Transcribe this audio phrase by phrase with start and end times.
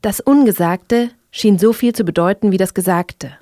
[0.00, 3.32] Das Ungesagte schien so viel zu bedeuten wie das Gesagte.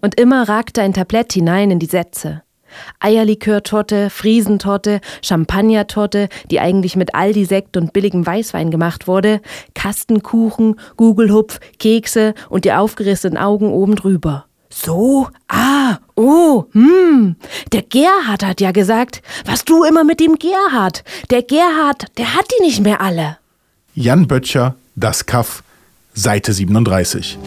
[0.00, 2.42] Und immer ragte ein Tablett hinein in die Sätze.
[3.00, 9.40] Eierlikörtorte, Friesentorte, Champagnertorte, die eigentlich mit Aldi-Sekt und billigem Weißwein gemacht wurde,
[9.74, 14.46] Kastenkuchen, Gugelhupf, Kekse und die aufgerissenen Augen oben drüber.
[14.70, 15.28] So?
[15.48, 17.36] Ah, oh, hm.
[17.72, 21.04] Der Gerhard hat ja gesagt, was du immer mit dem Gerhard.
[21.30, 23.38] Der Gerhard, der hat die nicht mehr alle.
[23.94, 25.62] Jan Böttcher, Das Kaff,
[26.18, 27.38] Seite 37.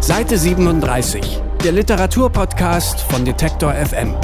[0.00, 4.14] Seite 37, der Literaturpodcast von Detektor FM.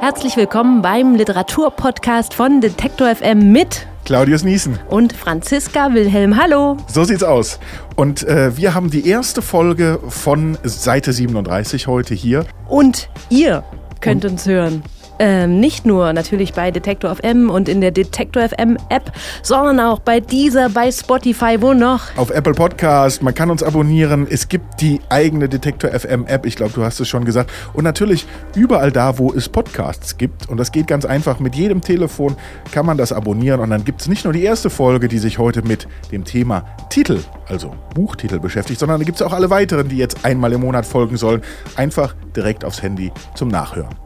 [0.00, 4.78] Herzlich willkommen beim Literaturpodcast von Detektor FM mit Claudius Niesen.
[4.88, 6.40] und Franziska Wilhelm.
[6.42, 6.78] Hallo.
[6.86, 7.60] So sieht's aus.
[7.94, 12.46] Und äh, wir haben die erste Folge von Seite 37 heute hier.
[12.66, 13.64] Und ihr
[14.00, 14.82] könnt uns hören.
[15.18, 19.12] Ähm, nicht nur natürlich bei Detektor FM und in der Detektor FM App,
[19.42, 22.16] sondern auch bei dieser, bei Spotify, wo noch?
[22.16, 24.26] Auf Apple Podcast, man kann uns abonnieren.
[24.28, 27.50] Es gibt die eigene Detektor FM App, ich glaube, du hast es schon gesagt.
[27.72, 30.48] Und natürlich überall da, wo es Podcasts gibt.
[30.48, 31.40] Und das geht ganz einfach.
[31.40, 32.36] Mit jedem Telefon
[32.72, 33.60] kann man das abonnieren.
[33.60, 36.64] Und dann gibt es nicht nur die erste Folge, die sich heute mit dem Thema
[36.90, 40.60] Titel, also Buchtitel beschäftigt, sondern da gibt es auch alle weiteren, die jetzt einmal im
[40.60, 41.40] Monat folgen sollen.
[41.76, 44.05] Einfach direkt aufs Handy zum Nachhören.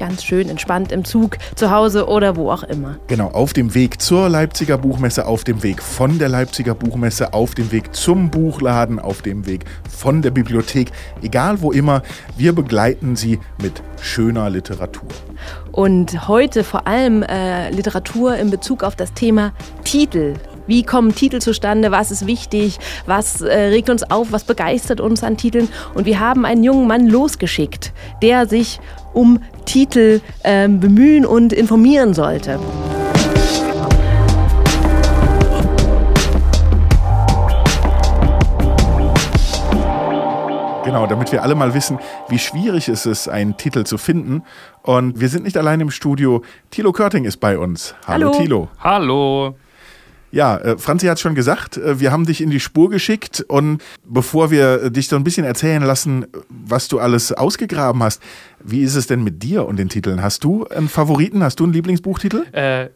[0.00, 2.96] Ganz schön entspannt im Zug, zu Hause oder wo auch immer.
[3.06, 7.54] Genau, auf dem Weg zur Leipziger Buchmesse, auf dem Weg von der Leipziger Buchmesse, auf
[7.54, 10.90] dem Weg zum Buchladen, auf dem Weg von der Bibliothek,
[11.20, 12.02] egal wo immer,
[12.38, 15.10] wir begleiten Sie mit schöner Literatur.
[15.70, 19.52] Und heute vor allem äh, Literatur in Bezug auf das Thema
[19.84, 20.32] Titel.
[20.66, 21.90] Wie kommen Titel zustande?
[21.90, 22.78] Was ist wichtig?
[23.04, 24.28] Was äh, regt uns auf?
[24.30, 25.68] Was begeistert uns an Titeln?
[25.94, 28.78] Und wir haben einen jungen Mann losgeschickt, der sich
[29.12, 32.58] um Titel ähm, bemühen und informieren sollte.
[40.84, 44.42] Genau, damit wir alle mal wissen, wie schwierig es ist, einen Titel zu finden.
[44.82, 46.42] Und wir sind nicht allein im Studio.
[46.70, 47.94] Thilo Körting ist bei uns.
[48.08, 48.38] Hallo, Hallo.
[48.38, 48.68] Thilo.
[48.80, 49.54] Hallo.
[50.32, 53.82] Ja, äh, Franzi hat schon gesagt, äh, wir haben dich in die Spur geschickt und
[54.04, 58.22] bevor wir äh, dich so ein bisschen erzählen lassen, was du alles ausgegraben hast,
[58.62, 60.22] wie ist es denn mit dir und den Titeln?
[60.22, 61.42] Hast du einen Favoriten?
[61.42, 62.44] Hast du einen Lieblingsbuchtitel?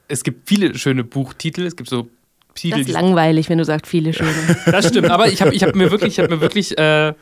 [0.09, 1.63] Es gibt viele schöne Buchtitel.
[1.63, 2.09] Es gibt so
[2.55, 4.31] Titel, Das ist langweilig, wenn du sagst, viele schöne.
[4.67, 7.15] Das stimmt, aber ich habe ich hab mir wirklich, ich habe mir wirklich, äh,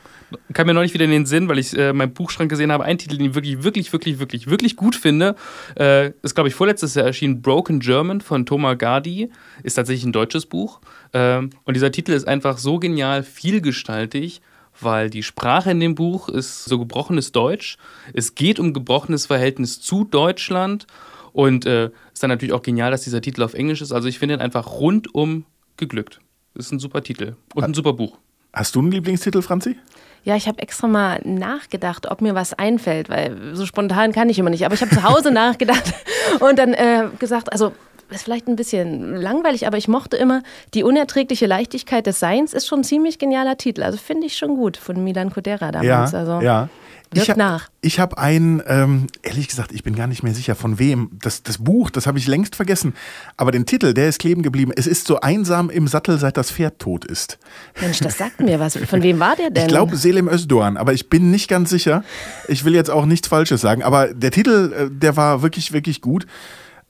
[0.53, 2.83] kam mir noch nicht wieder in den Sinn, weil ich äh, meinen Buchschrank gesehen habe,
[2.83, 5.35] einen Titel, den ich wirklich, wirklich, wirklich, wirklich, wirklich gut finde,
[5.77, 9.29] äh, ist, glaube ich, vorletztes Jahr erschienen, Broken German von Thomas Gardi,
[9.63, 10.81] ist tatsächlich ein deutsches Buch.
[11.13, 14.41] Ähm, und dieser Titel ist einfach so genial vielgestaltig,
[14.79, 17.77] weil die Sprache in dem Buch ist so gebrochenes Deutsch.
[18.13, 20.87] Es geht um gebrochenes Verhältnis zu Deutschland
[21.33, 23.91] und äh, ist dann natürlich auch genial, dass dieser Titel auf Englisch ist.
[23.91, 25.45] Also ich finde ihn einfach rundum
[25.77, 26.19] geglückt.
[26.55, 28.17] Ist ein super Titel und ein super Buch.
[28.53, 29.77] Hast du einen Lieblingstitel, Franzi?
[30.23, 34.37] Ja, ich habe extra mal nachgedacht, ob mir was einfällt, weil so spontan kann ich
[34.39, 34.65] immer nicht.
[34.65, 35.93] Aber ich habe zu Hause nachgedacht
[36.39, 37.73] und dann äh, gesagt, also
[38.09, 40.43] ist vielleicht ein bisschen langweilig, aber ich mochte immer
[40.75, 43.81] die unerträgliche Leichtigkeit des Seins ist schon ein ziemlich genialer Titel.
[43.81, 46.13] Also finde ich schon gut von Milan Kundera damals.
[46.13, 46.69] also ja.
[47.15, 47.69] Wirkt Ich habe nach.
[47.81, 51.11] ich hab einen, ähm, ehrlich gesagt, ich bin gar nicht mehr sicher von wem.
[51.21, 52.93] Das, das Buch, das habe ich längst vergessen.
[53.37, 54.71] Aber den Titel, der ist kleben geblieben.
[54.75, 57.37] Es ist so einsam im Sattel, seit das Pferd tot ist.
[57.81, 58.77] Mensch, das sagt mir was.
[58.77, 59.63] Von wem war der denn?
[59.63, 62.03] Ich glaube Selim Özdoğan, aber ich bin nicht ganz sicher.
[62.47, 66.01] Ich will jetzt auch nichts Falsches sagen, aber der Titel, äh, der war wirklich, wirklich
[66.01, 66.25] gut.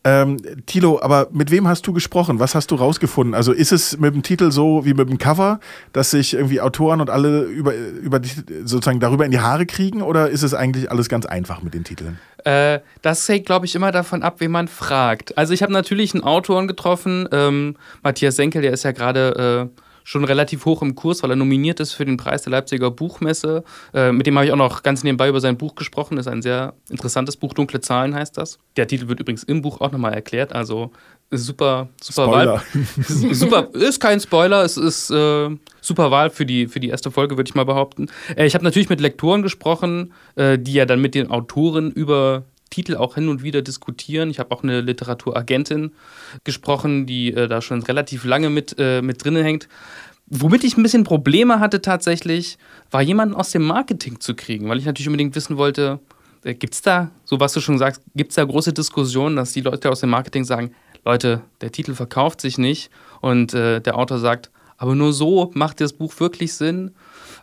[0.06, 2.40] Ähm, Tilo, aber mit wem hast du gesprochen?
[2.40, 3.34] Was hast du rausgefunden?
[3.34, 5.62] Also ist es mit dem Titel so wie mit dem Cover,
[5.94, 8.20] dass sich irgendwie Autoren und alle über, über
[8.66, 11.86] sozusagen darüber in die Haare kriegen oder ist es eigentlich alles ganz einfach mit den
[11.86, 12.20] Titeln?
[12.44, 15.38] Äh, das hängt, glaube ich, immer davon ab, wen man fragt.
[15.38, 19.82] Also ich habe natürlich einen Autoren getroffen, ähm, Matthias Senkel, der ist ja gerade äh,
[20.04, 23.64] schon relativ hoch im Kurs, weil er nominiert ist für den Preis der Leipziger Buchmesse.
[23.94, 26.16] Äh, mit dem habe ich auch noch ganz nebenbei über sein Buch gesprochen.
[26.18, 28.60] Das ist ein sehr interessantes Buch, Dunkle Zahlen heißt das.
[28.76, 30.92] Der Titel wird übrigens im Buch auch nochmal erklärt, also
[31.32, 32.54] super, super Spoiler.
[32.54, 33.34] Wahl.
[33.34, 35.50] super, ist kein Spoiler, es ist äh,
[35.82, 38.08] super Wahl für die, für die erste Folge, würde ich mal behaupten.
[38.36, 42.44] Äh, ich habe natürlich mit Lektoren gesprochen, äh, die ja dann mit den Autoren über
[42.74, 44.32] Titel auch hin und wieder diskutieren.
[44.32, 45.92] Ich habe auch eine Literaturagentin
[46.44, 49.68] gesprochen, die äh, da schon relativ lange mit, äh, mit drin hängt.
[50.26, 52.58] Womit ich ein bisschen Probleme hatte tatsächlich,
[52.90, 56.00] war jemanden aus dem Marketing zu kriegen, weil ich natürlich unbedingt wissen wollte,
[56.44, 59.54] äh, gibt es da, so was du schon sagst, gibt es da große Diskussionen, dass
[59.54, 60.74] die Leute aus dem Marketing sagen,
[61.06, 62.90] Leute, der Titel verkauft sich nicht
[63.22, 66.92] und äh, der Autor sagt, aber nur so macht das Buch wirklich Sinn.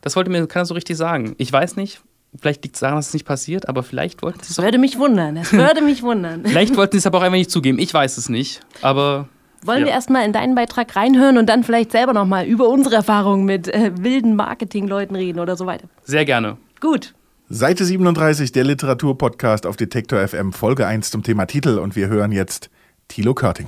[0.03, 1.35] Das wollte mir keiner so richtig sagen.
[1.39, 2.01] Ich weiß nicht,
[2.39, 4.79] vielleicht liegt es daran, dass es nicht passiert, aber vielleicht wollten sie es Das würde
[4.79, 5.35] mich wundern.
[5.37, 6.45] Das würde mich wundern.
[6.45, 7.79] Vielleicht wollten sie es aber auch einfach nicht zugeben.
[7.79, 8.61] Ich weiß es nicht.
[8.83, 9.29] Aber
[9.65, 9.87] Wollen Ja.
[9.87, 13.69] wir erstmal in deinen Beitrag reinhören und dann vielleicht selber nochmal über unsere Erfahrungen mit
[13.69, 15.87] äh, wilden Marketingleuten reden oder so weiter?
[16.03, 16.57] Sehr gerne.
[16.81, 17.15] Gut.
[17.51, 21.79] Seite 37, der Literaturpodcast auf Detektor FM, Folge 1 zum Thema Titel.
[21.79, 22.71] Und wir hören jetzt
[23.09, 23.67] Thilo Körting.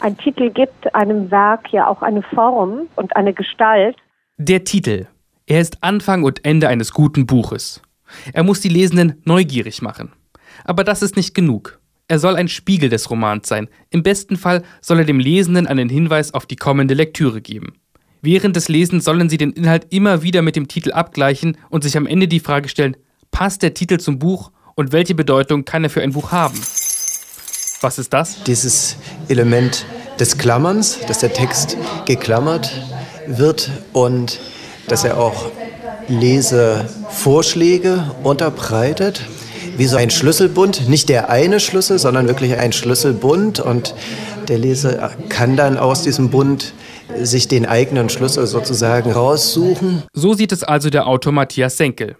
[0.00, 3.96] Ein Titel gibt einem Werk ja auch eine Form und eine Gestalt.
[4.36, 5.06] Der Titel.
[5.48, 7.80] Er ist Anfang und Ende eines guten Buches.
[8.32, 10.10] Er muss die Lesenden neugierig machen.
[10.64, 11.78] Aber das ist nicht genug.
[12.08, 13.68] Er soll ein Spiegel des Romans sein.
[13.90, 17.74] Im besten Fall soll er dem Lesenden einen Hinweis auf die kommende Lektüre geben.
[18.22, 21.96] Während des Lesens sollen sie den Inhalt immer wieder mit dem Titel abgleichen und sich
[21.96, 22.96] am Ende die Frage stellen,
[23.30, 26.60] passt der Titel zum Buch und welche Bedeutung kann er für ein Buch haben?
[27.82, 28.42] Was ist das?
[28.44, 28.96] dieses
[29.28, 29.86] Element
[30.18, 31.76] des Klammerns, dass der Text
[32.06, 32.72] geklammert
[33.28, 34.40] wird und
[34.88, 35.50] dass er auch
[36.08, 39.22] Lesevorschläge unterbreitet,
[39.76, 43.94] wie so ein Schlüsselbund, nicht der eine Schlüssel, sondern wirklich ein Schlüsselbund und
[44.48, 46.72] der Leser kann dann aus diesem Bund
[47.20, 52.16] sich den eigenen Schlüssel sozusagen raussuchen So sieht es also der Autor Matthias Senkel.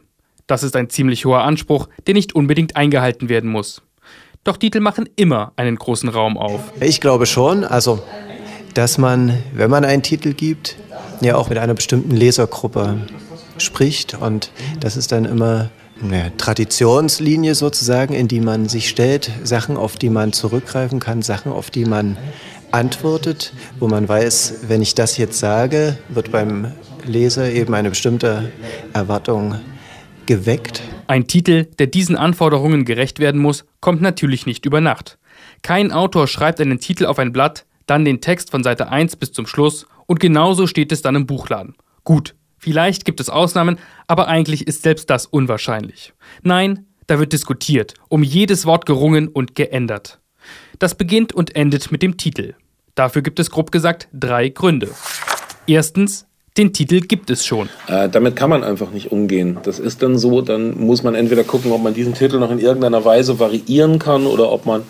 [0.46, 3.82] Das ist ein ziemlich hoher Anspruch, der nicht unbedingt eingehalten werden muss.
[4.44, 6.60] Doch Titel machen immer einen großen Raum auf.
[6.80, 8.00] Ich glaube schon, also,
[8.76, 10.76] dass man, wenn man einen Titel gibt,
[11.23, 13.00] ja auch mit einer bestimmten Lesergruppe
[13.58, 14.50] spricht und
[14.81, 15.70] das ist dann immer
[16.02, 21.52] eine Traditionslinie sozusagen, in die man sich stellt, Sachen, auf die man zurückgreifen kann, Sachen,
[21.52, 22.19] auf die man
[22.70, 26.73] antwortet, wo man weiß, wenn ich das jetzt sage, wird beim
[27.06, 28.52] Leser eben eine bestimmte
[28.93, 29.55] Erwartung
[30.26, 30.82] geweckt.
[31.06, 35.17] Ein Titel, der diesen Anforderungen gerecht werden muss, kommt natürlich nicht über Nacht.
[35.62, 39.32] Kein Autor schreibt einen Titel auf ein Blatt, dann den Text von Seite 1 bis
[39.32, 41.74] zum Schluss und genauso steht es dann im Buchladen.
[42.04, 46.12] Gut, vielleicht gibt es Ausnahmen, aber eigentlich ist selbst das unwahrscheinlich.
[46.42, 50.20] Nein, da wird diskutiert, um jedes Wort gerungen und geändert.
[50.78, 52.54] Das beginnt und endet mit dem Titel.
[52.94, 54.88] Dafür gibt es grob gesagt drei Gründe.
[55.66, 57.68] Erstens, den Titel gibt es schon.
[57.86, 59.58] Äh, damit kann man einfach nicht umgehen.
[59.62, 62.58] Das ist dann so, dann muss man entweder gucken, ob man diesen Titel noch in
[62.58, 64.82] irgendeiner Weise variieren kann oder ob man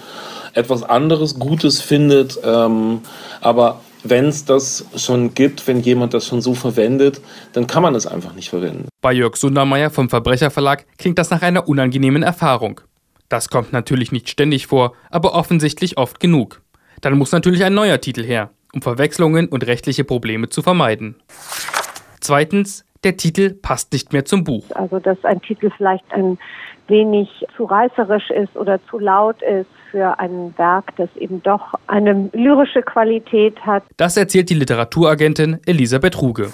[0.56, 2.38] etwas anderes Gutes findet.
[2.44, 3.00] Ähm,
[3.40, 7.20] aber wenn es das schon gibt, wenn jemand das schon so verwendet,
[7.52, 8.88] dann kann man es einfach nicht verwenden.
[9.02, 12.80] Bei Jörg Sundermeier vom Verbrecherverlag klingt das nach einer unangenehmen Erfahrung.
[13.28, 16.62] Das kommt natürlich nicht ständig vor, aber offensichtlich oft genug.
[17.00, 21.16] Dann muss natürlich ein neuer Titel her, um Verwechslungen und rechtliche Probleme zu vermeiden.
[22.20, 24.64] Zweitens, der Titel passt nicht mehr zum Buch.
[24.74, 26.38] Also dass ein Titel vielleicht ein
[26.88, 32.28] wenig zu reißerisch ist oder zu laut ist für ein Werk, das eben doch eine
[32.34, 33.82] lyrische Qualität hat.
[33.96, 36.52] Das erzählt die Literaturagentin Elisabeth Ruge.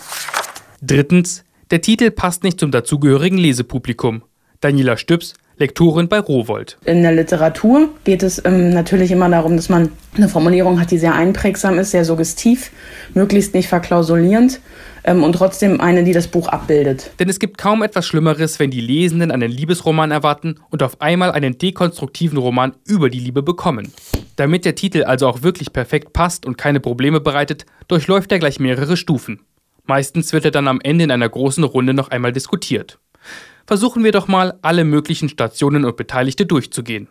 [0.80, 4.22] Drittens, der Titel passt nicht zum dazugehörigen Lesepublikum.
[4.60, 6.78] Daniela Stübs, Lektorin bei Rowold.
[6.84, 10.98] In der Literatur geht es ähm, natürlich immer darum, dass man eine Formulierung hat, die
[10.98, 12.70] sehr einprägsam ist, sehr suggestiv,
[13.14, 14.60] möglichst nicht verklausulierend
[15.04, 17.10] ähm, und trotzdem eine, die das Buch abbildet.
[17.18, 21.32] Denn es gibt kaum etwas Schlimmeres, wenn die Lesenden einen Liebesroman erwarten und auf einmal
[21.32, 23.92] einen dekonstruktiven Roman über die Liebe bekommen.
[24.36, 28.58] Damit der Titel also auch wirklich perfekt passt und keine Probleme bereitet, durchläuft er gleich
[28.60, 29.40] mehrere Stufen.
[29.84, 32.98] Meistens wird er dann am Ende in einer großen Runde noch einmal diskutiert.
[33.66, 37.08] Versuchen wir doch mal, alle möglichen Stationen und Beteiligte durchzugehen.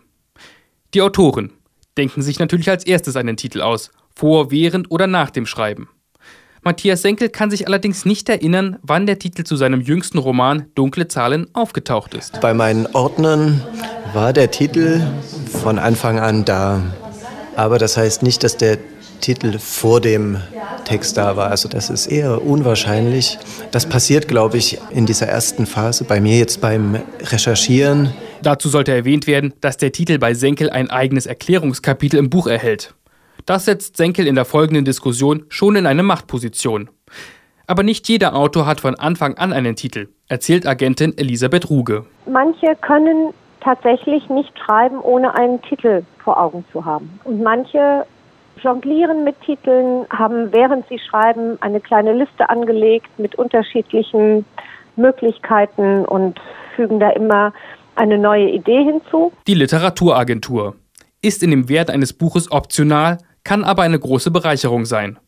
[0.94, 1.52] Die Autoren
[1.98, 5.90] denken sich natürlich als erstes einen Titel aus, vor, während oder nach dem Schreiben.
[6.64, 11.08] Matthias Senkel kann sich allerdings nicht erinnern, wann der Titel zu seinem jüngsten Roman Dunkle
[11.08, 12.40] Zahlen aufgetaucht ist.
[12.40, 13.64] Bei meinen Ordnern
[14.14, 15.02] war der Titel
[15.64, 16.84] von Anfang an da.
[17.56, 18.78] Aber das heißt nicht, dass der
[19.22, 20.38] Titel vor dem
[20.84, 21.50] Text da war.
[21.50, 23.38] Also das ist eher unwahrscheinlich.
[23.72, 26.04] Das passiert, glaube ich, in dieser ersten Phase.
[26.04, 28.14] Bei mir jetzt beim Recherchieren.
[28.42, 32.96] Dazu sollte erwähnt werden, dass der Titel bei Senkel ein eigenes Erklärungskapitel im Buch erhält.
[33.46, 36.90] Das setzt Senkel in der folgenden Diskussion schon in eine Machtposition.
[37.68, 42.06] Aber nicht jeder Autor hat von Anfang an einen Titel, erzählt Agentin Elisabeth Ruge.
[42.26, 47.20] Manche können tatsächlich nicht schreiben, ohne einen Titel vor Augen zu haben.
[47.24, 48.06] Und manche
[48.62, 54.46] jonglieren mit Titeln, haben während sie schreiben eine kleine Liste angelegt mit unterschiedlichen
[54.96, 56.40] Möglichkeiten und
[56.76, 57.54] fügen da immer
[57.96, 59.32] eine neue Idee hinzu.
[59.48, 60.76] Die Literaturagentur
[61.22, 65.20] ist in dem Wert eines Buches optional, kann aber eine große Bereicherung sein.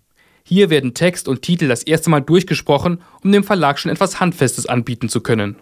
[0.45, 4.65] Hier werden Text und Titel das erste Mal durchgesprochen, um dem Verlag schon etwas Handfestes
[4.65, 5.55] anbieten zu können.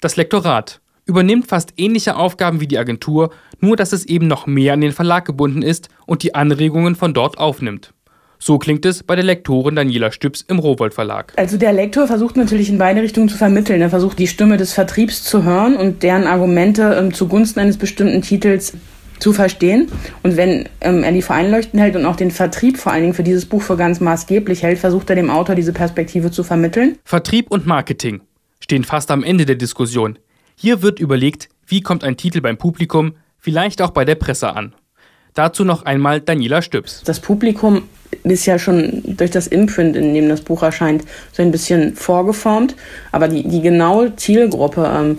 [0.00, 3.30] Das Lektorat übernimmt fast ähnliche Aufgaben wie die Agentur,
[3.60, 7.14] nur dass es eben noch mehr an den Verlag gebunden ist und die Anregungen von
[7.14, 7.92] dort aufnimmt.
[8.38, 11.32] So klingt es bei der Lektorin Daniela Stübs im Rowold Verlag.
[11.36, 13.80] Also der Lektor versucht natürlich in beide Richtungen zu vermitteln.
[13.80, 18.20] Er versucht die Stimme des Vertriebs zu hören und deren Argumente ähm, zugunsten eines bestimmten
[18.20, 18.74] Titels
[19.18, 19.88] zu verstehen.
[20.22, 23.22] Und wenn ähm, er die einleuchtend hält und auch den Vertrieb vor allen Dingen für
[23.22, 26.98] dieses Buch für ganz maßgeblich hält, versucht er dem Autor diese Perspektive zu vermitteln.
[27.04, 28.20] Vertrieb und Marketing
[28.60, 30.18] stehen fast am Ende der Diskussion.
[30.56, 34.74] Hier wird überlegt, wie kommt ein Titel beim Publikum, vielleicht auch bei der Presse an.
[35.34, 37.02] Dazu noch einmal Daniela Stübs.
[37.04, 37.82] Das Publikum
[38.22, 42.76] ist ja schon durch das Imprint, in dem das Buch erscheint, so ein bisschen vorgeformt.
[43.10, 45.18] Aber die, die genaue Zielgruppe ähm,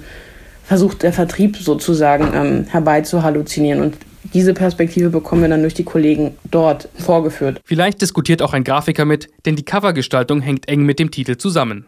[0.64, 3.82] versucht der Vertrieb sozusagen ähm, herbei zu halluzinieren.
[3.82, 3.98] Und
[4.34, 7.60] diese Perspektive bekommen wir dann durch die Kollegen dort vorgeführt.
[7.66, 11.86] Vielleicht diskutiert auch ein Grafiker mit, denn die Covergestaltung hängt eng mit dem Titel zusammen.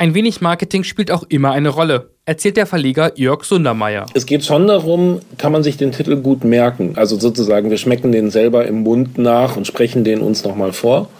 [0.00, 4.06] Ein wenig Marketing spielt auch immer eine Rolle, erzählt der Verleger Jörg Sundermeier.
[4.14, 6.94] Es geht schon darum, kann man sich den Titel gut merken.
[6.96, 11.10] Also sozusagen, wir schmecken den selber im Mund nach und sprechen den uns nochmal vor.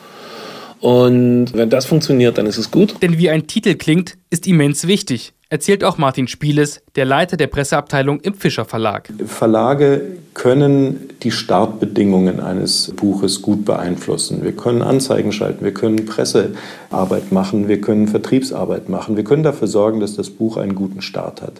[0.80, 2.94] Und wenn das funktioniert, dann ist es gut.
[3.02, 7.48] Denn wie ein Titel klingt, ist immens wichtig, erzählt auch Martin Spieles, der Leiter der
[7.48, 9.12] Presseabteilung im Fischer Verlag.
[9.26, 10.02] Verlage
[10.32, 14.42] können die Startbedingungen eines Buches gut beeinflussen.
[14.44, 19.68] Wir können Anzeigen schalten, wir können Pressearbeit machen, wir können Vertriebsarbeit machen, wir können dafür
[19.68, 21.54] sorgen, dass das Buch einen guten Start hat.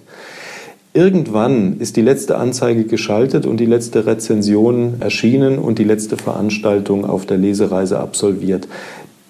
[0.93, 7.05] Irgendwann ist die letzte Anzeige geschaltet und die letzte Rezension erschienen und die letzte Veranstaltung
[7.05, 8.67] auf der Lesereise absolviert.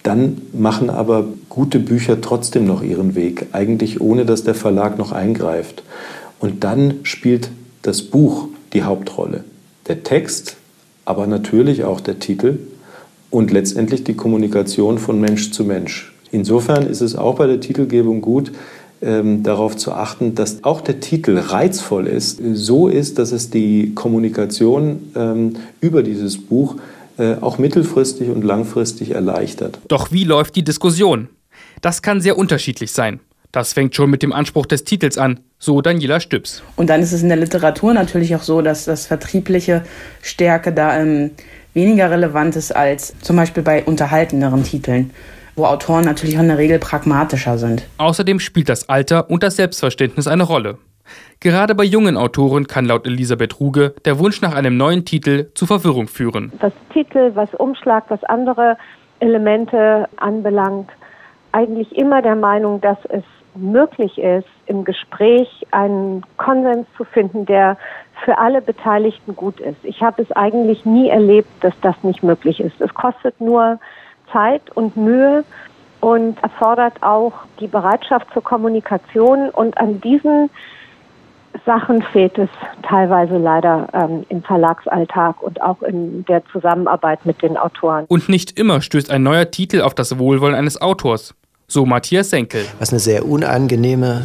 [0.03, 5.13] Dann machen aber gute Bücher trotzdem noch ihren Weg, eigentlich ohne dass der Verlag noch
[5.13, 5.83] eingreift.
[6.39, 7.51] Und dann spielt
[7.83, 9.45] das Buch die Hauptrolle.
[9.89, 10.57] Der Text,
[11.05, 12.59] aber natürlich auch der Titel
[13.31, 16.13] und letztendlich die Kommunikation von Mensch zu Mensch.
[16.33, 18.53] Insofern ist es auch bei der Titelgebung gut,
[19.03, 23.95] ähm, darauf zu achten, dass auch der Titel reizvoll ist, so ist, dass es die
[23.95, 26.77] Kommunikation ähm, über dieses Buch
[27.41, 29.79] auch mittelfristig und langfristig erleichtert.
[29.89, 31.29] Doch wie läuft die Diskussion?
[31.81, 33.21] Das kann sehr unterschiedlich sein.
[33.53, 36.63] Das fängt schon mit dem Anspruch des Titels an, so Daniela Stübs.
[36.77, 39.83] Und dann ist es in der Literatur natürlich auch so, dass das vertriebliche
[40.23, 41.33] Stärke da ähm,
[41.75, 45.11] weniger relevant ist als zum Beispiel bei unterhaltenderen Titeln,
[45.57, 47.83] wo Autoren natürlich auch in der Regel pragmatischer sind.
[47.99, 50.79] Außerdem spielt das Alter und das Selbstverständnis eine Rolle.
[51.41, 55.67] Gerade bei jungen Autoren kann laut Elisabeth Ruge der Wunsch nach einem neuen Titel zu
[55.67, 56.53] Verwirrung führen.
[56.61, 58.77] Was Titel, was Umschlag, was andere
[59.21, 60.91] Elemente anbelangt,
[61.53, 63.25] eigentlich immer der Meinung, dass es
[63.55, 67.77] möglich ist, im Gespräch einen Konsens zu finden, der
[68.25, 69.79] für alle Beteiligten gut ist.
[69.83, 72.81] Ich habe es eigentlich nie erlebt, dass das nicht möglich ist.
[72.81, 73.81] Es kostet nur
[74.33, 75.45] Zeit und Mühe
[76.01, 79.51] und erfordert auch die Bereitschaft zur Kommunikation.
[79.51, 80.51] Und an diesen
[81.67, 82.49] Sachen fehlt es
[82.83, 88.05] teilweise leider ähm, im Verlagsalltag und auch in der Zusammenarbeit mit den Autoren.
[88.07, 91.35] Und nicht immer stößt ein neuer Titel auf das Wohlwollen eines Autors.
[91.67, 92.65] So Matthias Senkel.
[92.81, 94.23] Was eine sehr unangenehme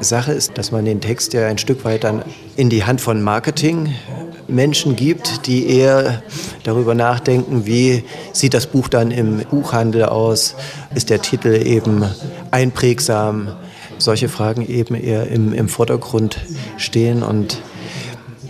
[0.00, 2.22] Sache ist, dass man den Text ja ein Stück weit dann
[2.56, 6.22] in die Hand von Marketingmenschen gibt, die eher
[6.64, 10.56] darüber nachdenken, wie sieht das Buch dann im Buchhandel aus,
[10.94, 12.04] ist der Titel eben
[12.50, 13.52] einprägsam,
[13.98, 16.38] solche Fragen eben eher im, im Vordergrund
[16.76, 17.58] stehen und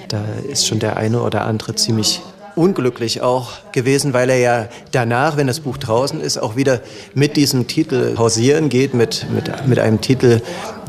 [0.08, 2.22] da ist schon der eine oder andere ziemlich
[2.58, 6.80] unglücklich auch gewesen, weil er ja danach, wenn das Buch draußen ist, auch wieder
[7.14, 10.42] mit diesem Titel hausieren geht, mit, mit, mit einem Titel,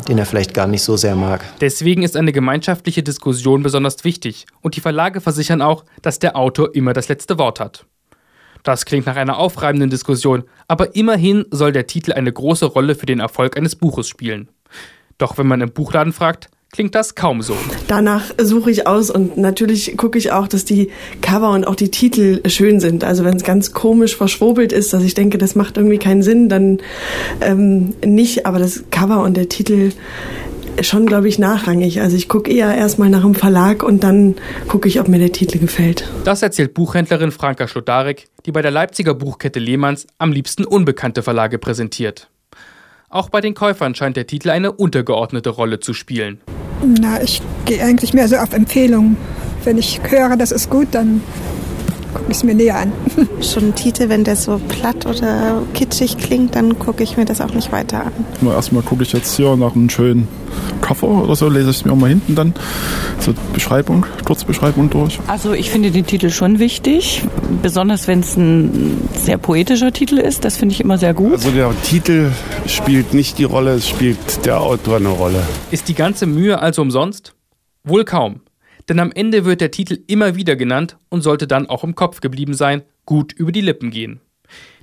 [0.08, 1.44] den er vielleicht gar nicht so sehr mag.
[1.62, 6.74] Deswegen ist eine gemeinschaftliche Diskussion besonders wichtig und die Verlage versichern auch, dass der Autor
[6.74, 7.86] immer das letzte Wort hat.
[8.64, 13.06] Das klingt nach einer aufreibenden Diskussion, aber immerhin soll der Titel eine große Rolle für
[13.06, 14.50] den Erfolg eines Buches spielen.
[15.18, 17.58] Doch wenn man im Buchladen fragt, klingt das kaum so.
[17.88, 21.90] Danach suche ich aus und natürlich gucke ich auch, dass die Cover und auch die
[21.90, 23.04] Titel schön sind.
[23.04, 26.48] Also wenn es ganz komisch verschwurbelt ist, dass ich denke, das macht irgendwie keinen Sinn,
[26.50, 26.80] dann
[27.42, 28.46] ähm, nicht.
[28.46, 29.92] Aber das Cover und der Titel
[30.84, 32.02] schon, glaube ich, nachrangig.
[32.02, 34.36] Also ich gucke eher erstmal nach dem Verlag und dann
[34.68, 36.10] gucke ich, ob mir der Titel gefällt.
[36.24, 41.58] Das erzählt Buchhändlerin Franka Schlodarek, die bei der Leipziger Buchkette Lehmanns am liebsten unbekannte Verlage
[41.58, 42.30] präsentiert.
[43.10, 46.40] Auch bei den Käufern scheint der Titel eine untergeordnete Rolle zu spielen.
[46.86, 49.18] Na, ich gehe eigentlich mehr so auf Empfehlungen.
[49.64, 51.22] Wenn ich höre, das ist gut, dann
[52.14, 52.92] gucke ich es mir näher an.
[53.42, 57.42] Schon ein Titel, wenn der so platt oder kitschig klingt, dann gucke ich mir das
[57.42, 58.48] auch nicht weiter an.
[58.48, 60.28] Erstmal gucke ich jetzt hier nach einem schönen
[60.82, 62.54] Cover oder so, lese ich es mir auch mal hinten dann
[63.20, 65.20] zur Beschreibung, Kurzbeschreibung durch.
[65.28, 67.24] Also ich finde den Titel schon wichtig,
[67.62, 71.34] besonders wenn es ein sehr poetischer Titel ist, das finde ich immer sehr gut.
[71.34, 72.32] Also der Titel
[72.68, 75.44] spielt nicht die Rolle, es spielt der Autor eine Rolle.
[75.72, 77.34] Ist die ganze Mühe also umsonst?
[77.84, 78.42] Wohl kaum.
[78.90, 82.22] Denn am Ende wird der Titel immer wieder genannt und sollte dann auch im Kopf
[82.22, 84.20] geblieben sein, gut über die Lippen gehen.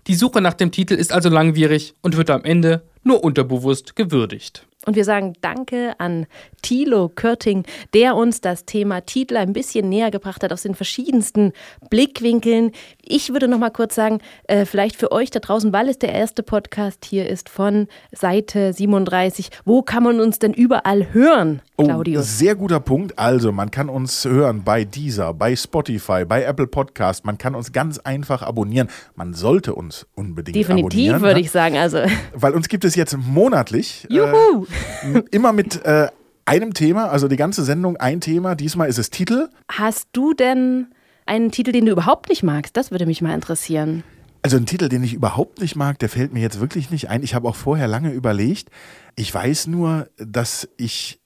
[0.07, 4.65] Die Suche nach dem Titel ist also langwierig und wird am Ende nur unterbewusst gewürdigt.
[4.87, 6.26] Und wir sagen Danke an
[6.62, 11.52] Thilo Körting, der uns das Thema Titel ein bisschen näher gebracht hat aus den verschiedensten
[11.90, 12.71] Blickwinkeln.
[13.02, 16.12] Ich würde noch mal kurz sagen, äh, vielleicht für euch da draußen, weil es der
[16.12, 19.50] erste Podcast hier ist von Seite 37.
[19.64, 22.23] Wo kann man uns denn überall hören, Claudius?
[22.23, 23.19] Oh, sehr guter Punkt.
[23.19, 27.25] Also, man kann uns hören bei Deezer, bei Spotify, bei Apple Podcast.
[27.25, 28.88] Man kann uns ganz einfach abonnieren.
[29.16, 31.23] Man sollte uns unbedingt Definitiv, abonnieren.
[31.23, 31.40] würde ne?
[31.40, 31.76] ich sagen.
[31.76, 32.02] Also,
[32.35, 34.07] Weil uns gibt es jetzt monatlich.
[34.09, 34.64] Juhu!
[34.64, 34.75] Äh,
[35.30, 36.09] immer mit äh,
[36.45, 38.54] einem Thema, also die ganze Sendung ein Thema.
[38.54, 39.49] Diesmal ist es Titel.
[39.71, 40.88] hast du denn
[41.26, 42.76] einen Titel, den du überhaupt nicht magst?
[42.76, 44.04] Das würde mich mal interessieren.
[44.42, 47.25] Also ein Titel, den ich überhaupt nicht mag, der fällt mir jetzt wirklich nicht ein.
[47.25, 48.71] Ich habe auch vorher lange überlegt.
[49.16, 51.21] Ich weiß nur, dass ich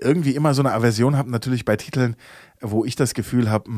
[0.00, 2.16] irgendwie immer so eine Aversion habe, natürlich bei Titeln,
[2.60, 3.70] wo ich das Gefühl habe,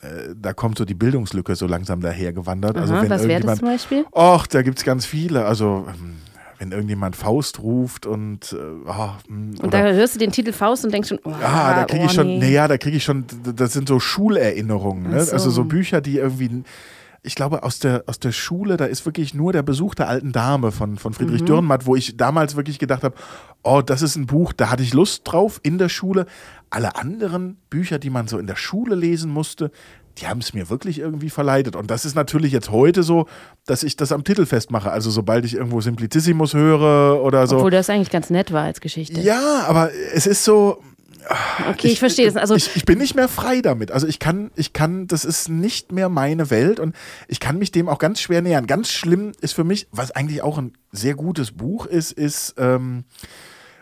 [0.00, 2.76] äh, da kommt so die Bildungslücke so langsam dahergewandert.
[2.76, 4.04] also Aha, wenn was wäre das zum Beispiel?
[4.12, 5.44] Och, da gibt es ganz viele.
[5.44, 6.16] Also ähm,
[6.58, 10.52] wenn irgendjemand Faust ruft und äh, oh, mh, Und oder- da hörst du den Titel
[10.52, 12.38] Faust und denkst schon, oh, Ah, da kriege ich oh, schon, nee.
[12.38, 15.10] naja, da kriege ich schon, das sind so Schulerinnerungen.
[15.10, 15.22] Ne?
[15.24, 15.32] So.
[15.32, 16.62] Also so Bücher, die irgendwie,
[17.22, 20.32] ich glaube, aus der, aus der Schule, da ist wirklich nur der Besuch der alten
[20.32, 21.46] Dame von, von Friedrich Mhm.
[21.46, 23.16] Dürrenmatt, wo ich damals wirklich gedacht habe,
[23.62, 26.26] oh, das ist ein Buch, da hatte ich Lust drauf in der Schule.
[26.70, 29.70] Alle anderen Bücher, die man so in der Schule lesen musste,
[30.18, 31.76] die haben es mir wirklich irgendwie verleitet.
[31.76, 33.26] Und das ist natürlich jetzt heute so,
[33.66, 34.90] dass ich das am Titel festmache.
[34.90, 37.56] Also sobald ich irgendwo Simplicissimus höre oder so.
[37.56, 39.20] Obwohl das eigentlich ganz nett war als Geschichte.
[39.20, 40.82] Ja, aber es ist so.
[41.70, 42.36] Okay, ich, verstehe das.
[42.36, 43.90] Also ich, ich bin nicht mehr frei damit.
[43.90, 46.94] Also ich kann, ich kann, das ist nicht mehr meine Welt und
[47.26, 48.66] ich kann mich dem auch ganz schwer nähern.
[48.66, 53.04] Ganz schlimm ist für mich, was eigentlich auch ein sehr gutes Buch ist, ist ähm,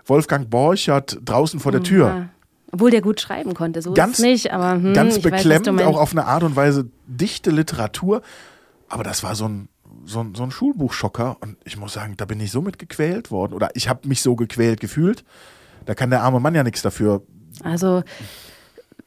[0.07, 2.07] Wolfgang Borchert draußen vor der Tür.
[2.07, 2.29] Ja.
[2.75, 5.67] Obwohl der gut schreiben konnte, so Ganz- ist es nicht, aber hm, Ganz weiß, beklemmend,
[5.67, 5.85] meinst.
[5.85, 8.21] auch auf eine Art und Weise dichte Literatur.
[8.89, 9.69] Aber das war so ein,
[10.05, 13.31] so ein, so ein Schulbuchschocker und ich muss sagen, da bin ich so mit gequält
[13.31, 15.25] worden oder ich habe mich so gequält gefühlt.
[15.87, 17.23] Da kann der arme Mann ja nichts dafür.
[17.63, 18.03] Also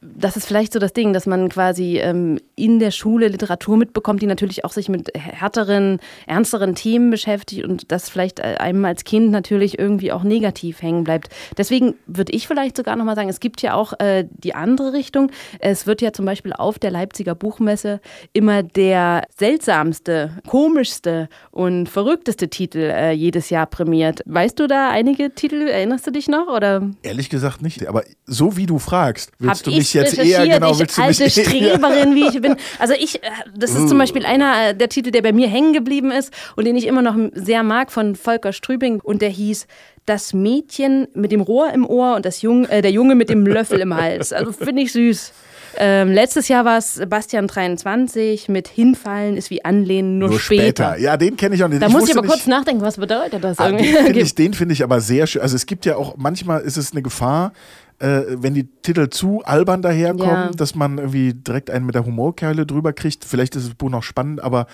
[0.00, 4.22] das ist vielleicht so das Ding, dass man quasi ähm, in der Schule Literatur mitbekommt,
[4.22, 9.04] die natürlich auch sich mit härteren, ernsteren Themen beschäftigt und das vielleicht äh, einem als
[9.04, 11.30] Kind natürlich irgendwie auch negativ hängen bleibt.
[11.56, 15.32] Deswegen würde ich vielleicht sogar nochmal sagen, es gibt ja auch äh, die andere Richtung.
[15.58, 18.00] Es wird ja zum Beispiel auf der Leipziger Buchmesse
[18.32, 24.22] immer der seltsamste, komischste und verrückteste Titel äh, jedes Jahr prämiert.
[24.26, 25.66] Weißt du da einige Titel?
[25.66, 26.46] Erinnerst du dich noch?
[26.46, 26.88] Oder?
[27.02, 27.86] Ehrlich gesagt nicht.
[27.86, 31.02] Aber so wie du fragst, willst Hab du ich jetzt eher genau ich willst du
[31.02, 32.56] alte mich Streberin, wie ich bin.
[32.78, 35.72] Also ich, äh, das ist zum Beispiel einer äh, der Titel, der bei mir hängen
[35.72, 39.66] geblieben ist und den ich immer noch sehr mag von Volker Strübing und der hieß
[40.06, 43.46] Das Mädchen mit dem Rohr im Ohr und das Jung, äh, der Junge mit dem
[43.46, 44.32] Löffel im Hals.
[44.32, 45.32] Also finde ich süß.
[45.80, 50.98] Ähm, letztes Jahr war es Sebastian 23 mit Hinfallen ist wie Anlehnen nur, Nur später.
[50.98, 51.82] Ja, den kenne ich auch nicht.
[51.82, 53.58] Da muss ich aber nicht- kurz nachdenken, was bedeutet das?
[53.58, 55.42] Ah, den finde ich, den finde ich aber sehr schön.
[55.42, 57.52] Also es gibt ja auch, manchmal ist es eine Gefahr,
[58.00, 60.50] äh, wenn die Titel zu albern daherkommen, Ja.
[60.50, 63.24] dass man irgendwie direkt einen mit der Humorkeule drüber kriegt.
[63.24, 64.66] Vielleicht ist das Buch noch spannend, aber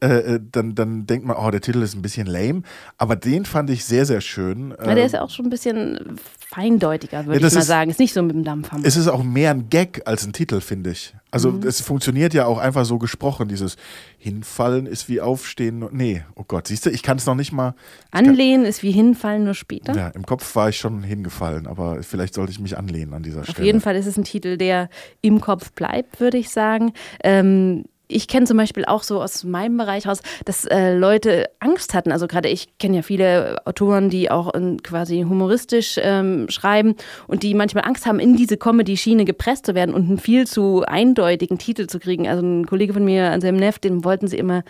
[0.00, 2.62] äh, äh, dann, dann denkt man, oh, der Titel ist ein bisschen lame.
[2.98, 4.70] Aber den fand ich sehr, sehr schön.
[4.70, 6.18] Ja, der Ähm, ist ja auch schon ein bisschen
[6.58, 7.90] feindeutiger, würde Ja, ich mal ist- sagen.
[7.90, 8.84] Ist nicht so mit dem Dampfhammer.
[8.84, 11.14] es ist auch mehr ein Gag als ein Titel, finde ich.
[11.30, 11.62] Also Mhm.
[11.66, 13.48] es funktioniert ja auch einfach so gesprochen.
[13.48, 13.76] Dieses
[14.18, 15.84] Hinfallen ist wie Aufstehen.
[15.92, 17.74] Nee, oh Gott, siehst du, ich kann es noch nicht mal.
[18.10, 19.94] Anlehnen ist wie hinfallen, nur später.
[19.94, 23.40] Ja, im Kopf war ich schon hingefallen, aber vielleicht sollte ich mich anlehnen an dieser
[23.40, 23.66] Auf Stelle.
[23.66, 24.88] jeden Fall ist es ein Titel, der
[25.20, 26.92] im Kopf bleibt, würde ich sagen.
[27.22, 31.94] Ähm, ich kenne zum Beispiel auch so aus meinem Bereich raus, dass äh, Leute Angst
[31.94, 32.10] hatten.
[32.10, 37.42] Also gerade ich kenne ja viele Autoren, die auch ähm, quasi humoristisch ähm, schreiben und
[37.42, 41.58] die manchmal Angst haben, in diese Comedy-Schiene gepresst zu werden und einen viel zu eindeutigen
[41.58, 42.26] Titel zu kriegen.
[42.26, 44.64] Also ein Kollege von mir, Anselm Neff, dem wollten sie immer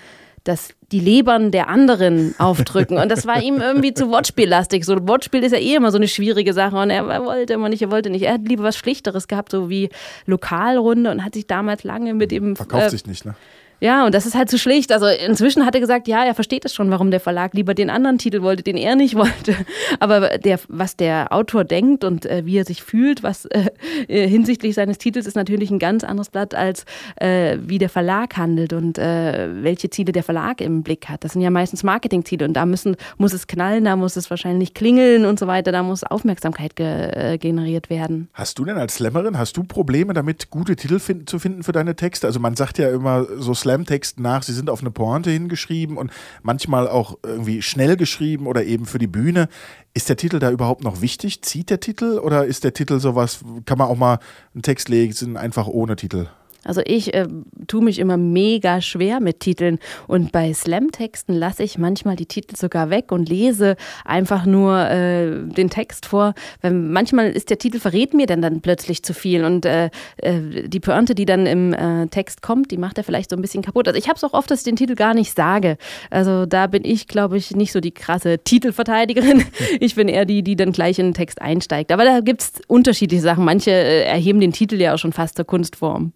[0.49, 2.97] dass die Lebern der anderen aufdrücken.
[2.97, 4.87] Und das war ihm irgendwie zu Wortspiellastig.
[4.87, 6.77] So Wortspiel ist ja eh immer so eine schwierige Sache.
[6.77, 8.23] Und er wollte immer nicht, er wollte nicht.
[8.23, 9.91] Er hat lieber was Schlichteres gehabt, so wie
[10.25, 12.57] Lokalrunde und hat sich damals lange mit ihm.
[12.57, 13.35] Verkauft äh, sich nicht, ne?
[13.81, 14.93] Ja, und das ist halt zu schlicht.
[14.93, 17.91] Also inzwischen hat er gesagt, ja, er versteht es schon, warum der Verlag lieber den
[17.91, 19.55] anderen Titel wollte, den er nicht wollte.
[20.01, 23.71] Aber der, was der Autor denkt und äh, wie er sich fühlt, was äh,
[24.09, 26.85] äh, hinsichtlich seines Titels ist natürlich ein ganz anderes Blatt als
[27.17, 31.25] äh, wie der Verlag handelt und äh, welche Ziele der Verlag im Blick hat.
[31.25, 34.75] Das sind ja meistens Marketingziele und da müssen, muss es knallen, da muss es wahrscheinlich
[34.75, 38.29] klingeln und so weiter, da muss Aufmerksamkeit ge äh, generiert werden.
[38.33, 41.73] Hast du denn als Slammerin, hast du Probleme damit, gute Titel finden, zu finden für
[41.73, 42.27] deine Texte?
[42.27, 46.11] Also man sagt ja immer so Slam-Texten nach, sie sind auf eine Pointe hingeschrieben und
[46.43, 49.49] manchmal auch irgendwie schnell geschrieben oder eben für die Bühne.
[49.93, 51.43] Ist der Titel da überhaupt noch wichtig?
[51.43, 54.21] Zieht der Titel oder ist der Titel sowas, kann man auch mal
[54.55, 56.29] einen Text lesen, einfach ohne Titel?
[56.65, 57.27] Also ich äh,
[57.67, 62.57] tue mich immer mega schwer mit Titeln und bei Slam-Texten lasse ich manchmal die Titel
[62.57, 66.35] sogar weg und lese einfach nur äh, den Text vor.
[66.61, 70.69] Weil manchmal ist der Titel verrät mir dann, dann plötzlich zu viel und äh, äh
[70.69, 73.63] die Pointe, die dann im äh, Text kommt, die macht er vielleicht so ein bisschen
[73.63, 73.87] kaputt.
[73.87, 75.79] Also ich habe es auch oft, dass ich den Titel gar nicht sage.
[76.11, 79.45] Also da bin ich, glaube ich, nicht so die krasse Titelverteidigerin.
[79.81, 81.93] Ich bin eher die, die dann gleich in den Text einsteigt.
[81.93, 83.45] Aber da gibt es unterschiedliche Sachen.
[83.45, 86.13] Manche äh, erheben den Titel ja auch schon fast zur Kunstform.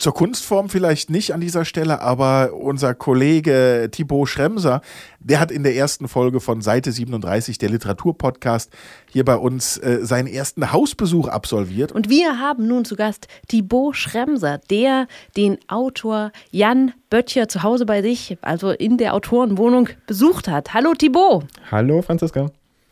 [0.00, 4.80] Zur Kunstform vielleicht nicht an dieser Stelle, aber unser Kollege Thibaut Schremser,
[5.18, 8.72] der hat in der ersten Folge von Seite 37, der Literaturpodcast,
[9.12, 11.92] hier bei uns äh, seinen ersten Hausbesuch absolviert.
[11.92, 17.84] Und wir haben nun zu Gast Thibaut Schremser, der den Autor Jan Böttcher zu Hause
[17.84, 20.72] bei sich, also in der Autorenwohnung, besucht hat.
[20.72, 21.44] Hallo Thibaut.
[21.70, 22.50] Hallo Franziska.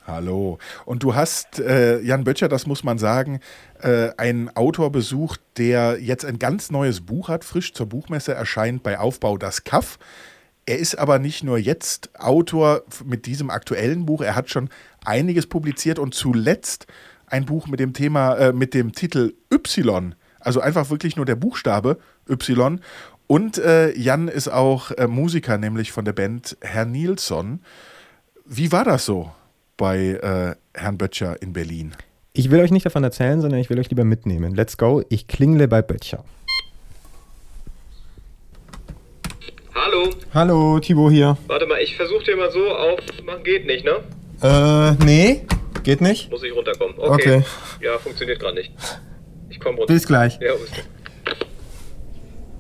[0.09, 0.57] Hallo.
[0.87, 3.41] Und du hast, äh, Jan Böttcher, das muss man sagen,
[3.83, 8.83] äh, einen Autor besucht, der jetzt ein ganz neues Buch hat, frisch zur Buchmesse erscheint
[8.83, 9.99] bei Aufbau das Kaff.
[10.65, 14.71] Er ist aber nicht nur jetzt Autor mit diesem aktuellen Buch, er hat schon
[15.05, 16.87] einiges publiziert und zuletzt
[17.27, 20.15] ein Buch mit dem Thema, äh, mit dem Titel Y.
[20.41, 21.99] Also einfach wirklich nur der Buchstabe
[22.31, 22.81] Y.
[23.27, 27.61] Und äh, Jan ist auch äh, Musiker, nämlich von der Band Herr Nilsson.
[28.47, 29.33] Wie war das so?
[29.79, 31.95] Bei äh, Herrn Böttcher in Berlin?
[32.35, 34.55] Ich will euch nicht davon erzählen, sondern ich will euch lieber mitnehmen.
[34.55, 36.23] Let's go, ich klingle bei Böttcher.
[39.75, 40.11] Hallo.
[40.35, 41.39] Hallo, Thibaut hier.
[41.47, 43.43] Warte mal, ich versuche dir mal so aufzumachen.
[43.43, 44.01] Geht nicht, ne?
[44.43, 45.47] Äh, nee,
[45.83, 46.31] geht nicht.
[46.31, 46.95] Muss ich runterkommen.
[46.99, 47.39] Okay.
[47.39, 47.45] okay.
[47.81, 48.73] Ja, funktioniert gerade nicht.
[49.49, 49.93] Ich komme runter.
[49.93, 50.39] Bis gleich.
[50.41, 50.85] Ja, bis gleich.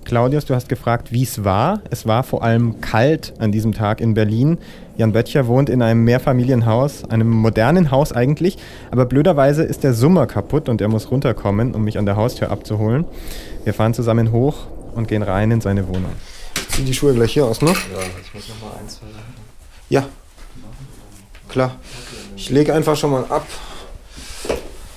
[0.08, 1.82] Claudius, du hast gefragt, wie es war.
[1.90, 4.56] Es war vor allem kalt an diesem Tag in Berlin.
[4.96, 8.56] Jan Böttcher wohnt in einem Mehrfamilienhaus, einem modernen Haus eigentlich,
[8.90, 12.50] aber blöderweise ist der Summer kaputt und er muss runterkommen, um mich an der Haustür
[12.50, 13.04] abzuholen.
[13.64, 16.12] Wir fahren zusammen hoch und gehen rein in seine Wohnung.
[16.70, 17.68] Zieh die Schuhe gleich hier aus, ne?
[17.68, 17.74] Ja,
[18.22, 19.04] ich muss noch mal ein, zwei
[19.90, 20.06] Ja.
[21.50, 21.76] Klar.
[22.34, 23.46] Ich lege einfach schon mal ab.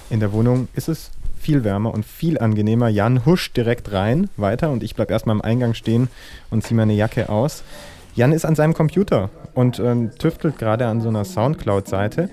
[0.09, 1.11] In der Wohnung ist es
[1.41, 2.87] viel wärmer und viel angenehmer.
[2.87, 6.07] Jan huscht direkt rein, weiter und ich bleibe erstmal am Eingang stehen
[6.49, 7.63] und ziehe meine Jacke aus.
[8.15, 12.29] Jan ist an seinem Computer und ähm, tüftelt gerade an so einer Soundcloud-Seite.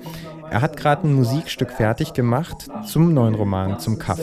[0.50, 4.18] Er hat gerade ein Musikstück fertig gemacht zum neuen Roman, zum Kaff.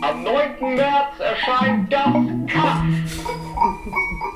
[0.00, 0.76] Am 9.
[0.76, 2.82] März erscheint das Kaff.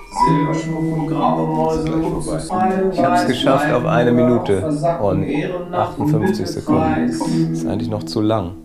[2.92, 7.06] Ich habe es geschafft auf eine Minute und 58 Sekunden.
[7.06, 7.28] Das
[7.60, 8.56] ist eigentlich noch zu lang.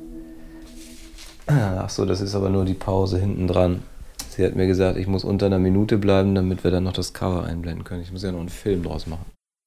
[1.48, 3.84] Ach so, das ist aber nur die Pause hinten dran.
[4.30, 7.14] Sie hat mir gesagt, ich muss unter einer Minute bleiben, damit wir dann noch das
[7.14, 8.02] Cover einblenden können.
[8.02, 9.26] Ich muss ja noch einen Film draus machen.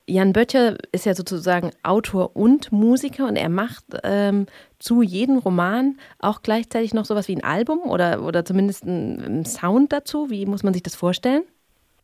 [0.08, 4.46] Jan Böttcher ist ja sozusagen Autor und Musiker und er macht ähm,
[4.78, 9.92] zu jedem Roman auch gleichzeitig noch sowas wie ein Album oder, oder zumindest einen Sound
[9.92, 10.30] dazu.
[10.30, 11.42] Wie muss man sich das vorstellen?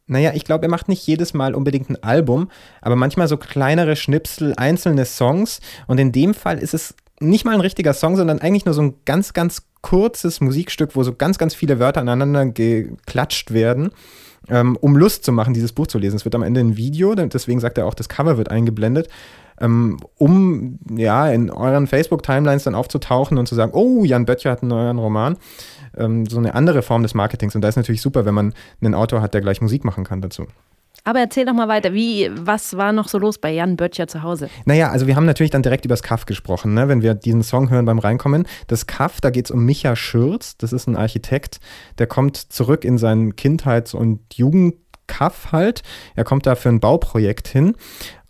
[0.06, 3.96] Naja, ich glaube, er macht nicht jedes Mal unbedingt ein Album, aber manchmal so kleinere
[3.96, 5.60] Schnipsel, einzelne Songs.
[5.86, 8.82] Und in dem Fall ist es nicht mal ein richtiger Song, sondern eigentlich nur so
[8.82, 13.90] ein ganz, ganz kurzes Musikstück, wo so ganz, ganz viele Wörter aneinander geklatscht werden,
[14.48, 16.16] ähm, um Lust zu machen, dieses Buch zu lesen.
[16.16, 19.08] Es wird am Ende ein Video, deswegen sagt er auch, das Cover wird eingeblendet,
[19.60, 24.62] ähm, um ja in euren Facebook-Timelines dann aufzutauchen und zu sagen, oh, Jan Böttcher hat
[24.62, 25.36] einen neuen Roman.
[25.96, 27.55] Ähm, so eine andere Form des Marketings.
[27.55, 30.20] Und da ist natürlich super, wenn man einen Autor hat, der gleich Musik machen kann
[30.20, 30.46] dazu.
[31.05, 34.22] Aber erzähl doch mal weiter, wie, was war noch so los bei Jan Böttcher zu
[34.22, 34.48] Hause?
[34.66, 36.87] Naja, also wir haben natürlich dann direkt über das Kaff gesprochen, ne?
[36.87, 38.46] wenn wir diesen Song hören beim Reinkommen.
[38.68, 41.59] Das Kaff, da geht es um Micha Schürz, das ist ein Architekt,
[41.98, 45.83] der kommt zurück in seinen Kindheits- und Jugendkaff halt.
[46.14, 47.74] Er kommt da für ein Bauprojekt hin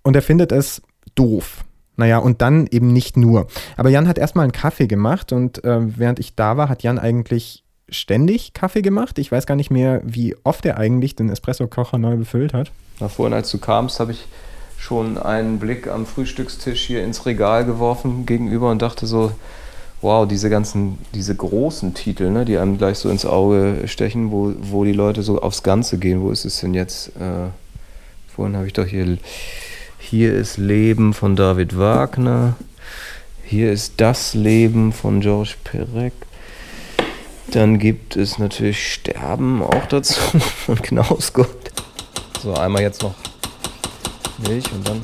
[0.03, 0.81] und er findet es
[1.15, 1.65] doof.
[1.97, 3.47] Naja, und dann eben nicht nur.
[3.77, 6.99] Aber Jan hat erstmal einen Kaffee gemacht und äh, während ich da war, hat Jan
[6.99, 9.19] eigentlich ständig Kaffee gemacht.
[9.19, 12.71] Ich weiß gar nicht mehr, wie oft er eigentlich den Espresso-Kocher neu befüllt hat.
[13.01, 14.27] Na, vorhin, als du kamst, habe ich
[14.79, 19.33] schon einen Blick am Frühstückstisch hier ins Regal geworfen gegenüber und dachte so,
[20.01, 24.53] wow, diese ganzen, diese großen Titel, ne, die einem gleich so ins Auge stechen, wo,
[24.61, 26.21] wo die Leute so aufs Ganze gehen.
[26.21, 27.09] Wo ist es denn jetzt?
[27.11, 27.51] Äh,
[28.35, 29.19] vorhin habe ich doch hier,
[30.05, 32.57] hier ist Leben von David Wagner.
[33.45, 36.13] Hier ist das Leben von Georges Perec.
[37.53, 40.21] Dann gibt es natürlich Sterben auch dazu
[40.67, 41.71] von Knausgott.
[42.43, 43.15] So, einmal jetzt noch
[44.47, 45.01] Milch und dann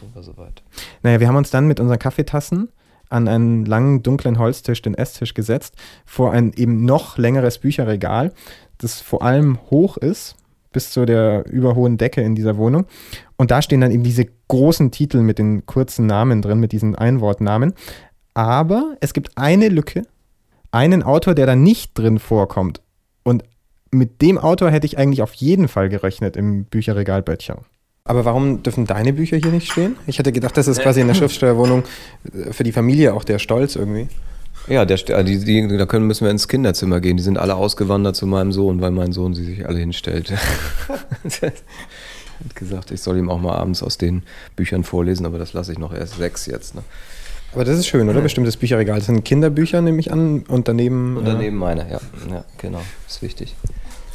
[0.00, 0.62] sind wir soweit.
[1.02, 2.70] Naja, wir haben uns dann mit unseren Kaffeetassen
[3.10, 8.32] an einen langen, dunklen Holztisch, den Esstisch gesetzt, vor ein eben noch längeres Bücherregal,
[8.78, 10.36] das vor allem hoch ist,
[10.72, 12.86] bis zu der überhohen Decke in dieser Wohnung.
[13.38, 16.94] Und da stehen dann eben diese großen Titel mit den kurzen Namen drin, mit diesen
[16.94, 17.72] Einwortnamen.
[18.34, 20.02] aber es gibt eine Lücke,
[20.70, 22.82] einen Autor, der da nicht drin vorkommt.
[23.24, 23.42] Und
[23.90, 27.62] mit dem Autor hätte ich eigentlich auf jeden Fall gerechnet im Bücherregal Böttcher.
[28.04, 29.96] Aber warum dürfen deine Bücher hier nicht stehen?
[30.06, 31.84] Ich hätte gedacht, das ist quasi in der Schriftstellerwohnung
[32.32, 34.08] äh, für die Familie auch der Stolz irgendwie.
[34.66, 37.16] Ja, der, die, die, da können, müssen wir ins Kinderzimmer gehen.
[37.16, 40.32] Die sind alle ausgewandert zu meinem Sohn, weil mein Sohn sie sich alle hinstellt.
[42.44, 44.22] hat gesagt, ich soll ihm auch mal abends aus den
[44.56, 46.74] Büchern vorlesen, aber das lasse ich noch erst sechs jetzt.
[46.74, 46.82] Ne?
[47.52, 48.20] Aber das ist schön, oder?
[48.20, 48.98] Bestimmtes Bücherregal.
[48.98, 51.16] Das sind Kinderbücher, nehme ich an, und daneben.
[51.16, 52.00] Und daneben meine, ja.
[52.30, 52.82] Ja, genau.
[53.06, 53.54] ist wichtig.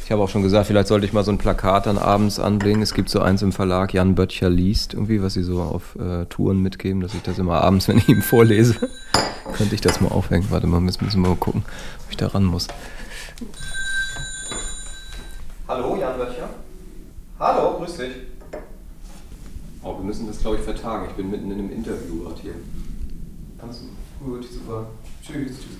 [0.04, 2.82] Ich habe auch schon gesagt, vielleicht sollte ich mal so ein Plakat dann abends anbringen.
[2.82, 6.26] Es gibt so eins im Verlag, Jan Böttcher liest, irgendwie, was sie so auf äh,
[6.26, 8.76] Touren mitgeben, dass ich das immer abends, wenn ich ihm vorlese,
[9.56, 10.46] könnte ich das mal aufhängen.
[10.50, 11.64] Warte mal, müssen wir mal gucken,
[12.04, 12.68] ob ich da ran muss.
[15.66, 16.50] Hallo, Jan Böttcher.
[17.46, 18.14] Hallo, grüß dich.
[19.82, 21.08] Oh, wir müssen das, glaube ich, vertagen.
[21.10, 22.54] Ich bin mitten in einem Interview gerade hier.
[23.60, 24.24] Kannst du?
[24.24, 24.86] Gut, super.
[25.22, 25.76] Tschüss, tschüss.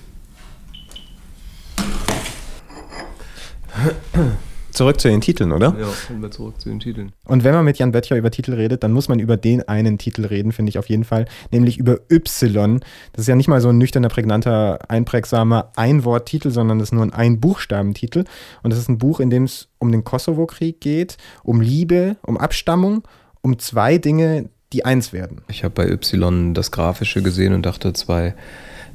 [4.75, 5.73] Zurück zu den Titeln, oder?
[5.79, 7.13] Ja, kommen wir zurück zu den Titeln.
[7.23, 9.97] Und wenn man mit Jan Böttcher über Titel redet, dann muss man über den einen
[9.97, 12.81] Titel reden, finde ich auf jeden Fall, nämlich über Y.
[13.13, 17.03] Das ist ja nicht mal so ein nüchterner, prägnanter, einprägsamer Ein-Wort-Titel, sondern das ist nur
[17.03, 18.25] ein Ein-Buchstaben-Titel.
[18.63, 22.37] Und das ist ein Buch, in dem es um den Kosovo-Krieg geht, um Liebe, um
[22.37, 23.03] Abstammung,
[23.41, 25.41] um zwei Dinge, die eins werden.
[25.47, 28.35] Ich habe bei Y das Grafische gesehen und dachte, zwei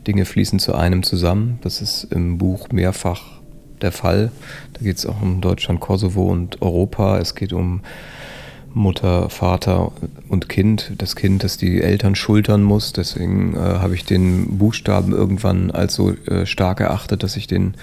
[0.06, 1.58] Dinge fließen zu einem zusammen.
[1.62, 3.39] Das ist im Buch mehrfach
[3.82, 4.30] der Fall.
[4.74, 7.18] Da geht es auch um Deutschland, Kosovo und Europa.
[7.18, 7.80] Es geht um
[8.72, 9.92] Mutter, Vater
[10.28, 10.92] und Kind.
[10.98, 12.92] Das Kind, das die Eltern schultern muss.
[12.92, 17.74] Deswegen äh, habe ich den Buchstaben irgendwann als so äh, stark erachtet, dass ich den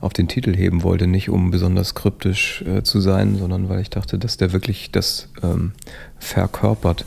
[0.00, 1.06] auf den Titel heben wollte.
[1.06, 5.28] Nicht um besonders kryptisch äh, zu sein, sondern weil ich dachte, dass der wirklich das
[5.42, 5.72] ähm,
[6.18, 7.06] verkörpert,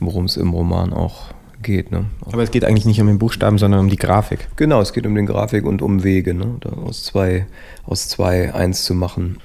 [0.00, 1.30] worum es im Roman auch
[1.62, 1.90] geht.
[1.90, 2.06] Ne?
[2.20, 4.48] Aber es geht eigentlich nicht um den Buchstaben, sondern um die Grafik.
[4.56, 6.56] Genau, es geht um den Grafik und um Wege, ne?
[6.60, 7.46] da aus zwei,
[7.84, 9.38] aus zwei eins zu machen.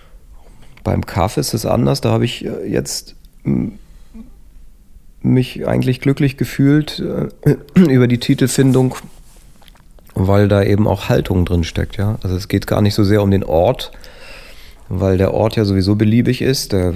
[0.83, 3.15] Beim Kaff ist es anders, da habe ich äh, jetzt
[5.21, 8.95] mich eigentlich glücklich gefühlt äh, über die Titelfindung,
[10.13, 11.97] weil da eben auch Haltung drin steckt.
[11.97, 12.17] Ja?
[12.23, 13.91] Also es geht gar nicht so sehr um den Ort,
[14.89, 16.73] weil der Ort ja sowieso beliebig ist.
[16.73, 16.93] Der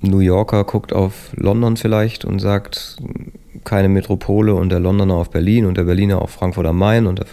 [0.00, 2.96] New Yorker guckt auf London vielleicht und sagt,
[3.64, 7.24] keine Metropole und der Londoner auf Berlin und der Berliner auf Frankfurt am Main und,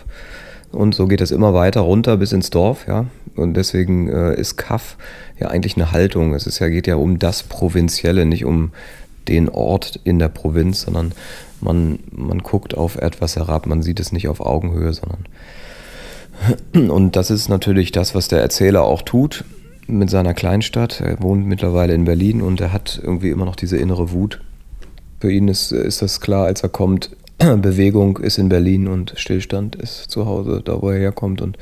[0.71, 3.05] und so geht es immer weiter runter bis ins Dorf, ja.
[3.35, 4.97] Und deswegen äh, ist Kaff
[5.39, 6.33] ja eigentlich eine Haltung.
[6.33, 8.71] Es ist ja, geht ja um das Provinzielle, nicht um
[9.27, 11.11] den Ort in der Provinz, sondern
[11.61, 15.25] man, man guckt auf etwas herab, man sieht es nicht auf Augenhöhe, sondern
[16.91, 19.43] und das ist natürlich das, was der Erzähler auch tut
[19.87, 21.01] mit seiner Kleinstadt.
[21.01, 24.41] Er wohnt mittlerweile in Berlin und er hat irgendwie immer noch diese innere Wut.
[25.19, 29.75] Für ihn ist, ist das klar, als er kommt, Bewegung ist in Berlin und Stillstand
[29.75, 31.41] ist zu Hause, da wo er herkommt.
[31.41, 31.57] Und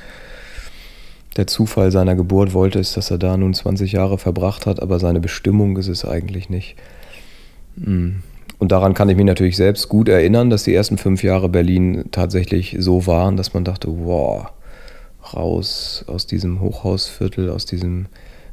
[1.38, 5.00] der Zufall seiner Geburt wollte es, dass er da nun 20 Jahre verbracht hat, aber
[5.00, 6.76] seine Bestimmung ist es eigentlich nicht.
[7.76, 12.06] Und daran kann ich mich natürlich selbst gut erinnern, dass die ersten fünf Jahre Berlin
[12.12, 14.48] tatsächlich so waren, dass man dachte, wow,
[15.34, 18.06] raus aus diesem Hochhausviertel, aus diesem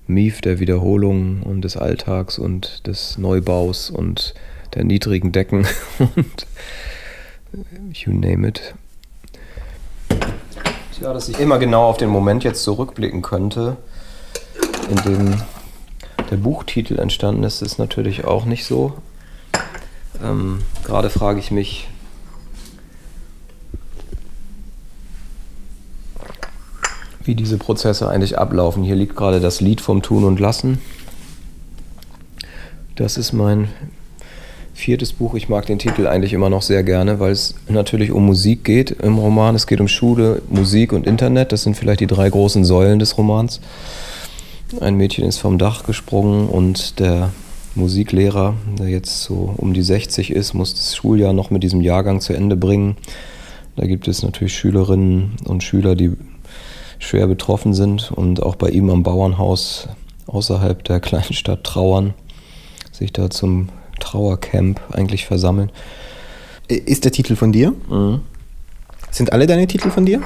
[0.08, 4.34] Mief der Wiederholung und des Alltags und des Neubaus und
[4.74, 5.66] der niedrigen Decken
[5.98, 6.46] und
[7.92, 8.74] you name it.
[11.00, 13.76] Ja, dass ich immer genau auf den Moment jetzt zurückblicken könnte,
[14.88, 15.42] in dem
[16.30, 18.94] der Buchtitel entstanden ist, ist natürlich auch nicht so.
[20.22, 21.88] Ähm, Gerade frage ich mich,
[27.24, 28.82] wie diese Prozesse eigentlich ablaufen.
[28.82, 30.80] Hier liegt gerade das Lied vom Tun und Lassen.
[32.96, 33.68] Das ist mein
[34.82, 35.34] viertes Buch.
[35.34, 38.90] Ich mag den Titel eigentlich immer noch sehr gerne, weil es natürlich um Musik geht
[38.90, 39.54] im Roman.
[39.54, 41.52] Es geht um Schule, Musik und Internet.
[41.52, 43.60] Das sind vielleicht die drei großen Säulen des Romans.
[44.80, 47.30] Ein Mädchen ist vom Dach gesprungen und der
[47.76, 52.20] Musiklehrer, der jetzt so um die 60 ist, muss das Schuljahr noch mit diesem Jahrgang
[52.20, 52.96] zu Ende bringen.
[53.76, 56.10] Da gibt es natürlich Schülerinnen und Schüler, die
[56.98, 59.88] schwer betroffen sind und auch bei ihm am Bauernhaus
[60.26, 62.14] außerhalb der kleinen Stadt trauern,
[62.90, 63.68] sich da zum
[64.02, 65.70] Trauercamp eigentlich versammeln.
[66.68, 67.72] Ist der Titel von dir?
[67.88, 68.20] Mhm.
[69.10, 70.20] Sind alle deine Titel von dir?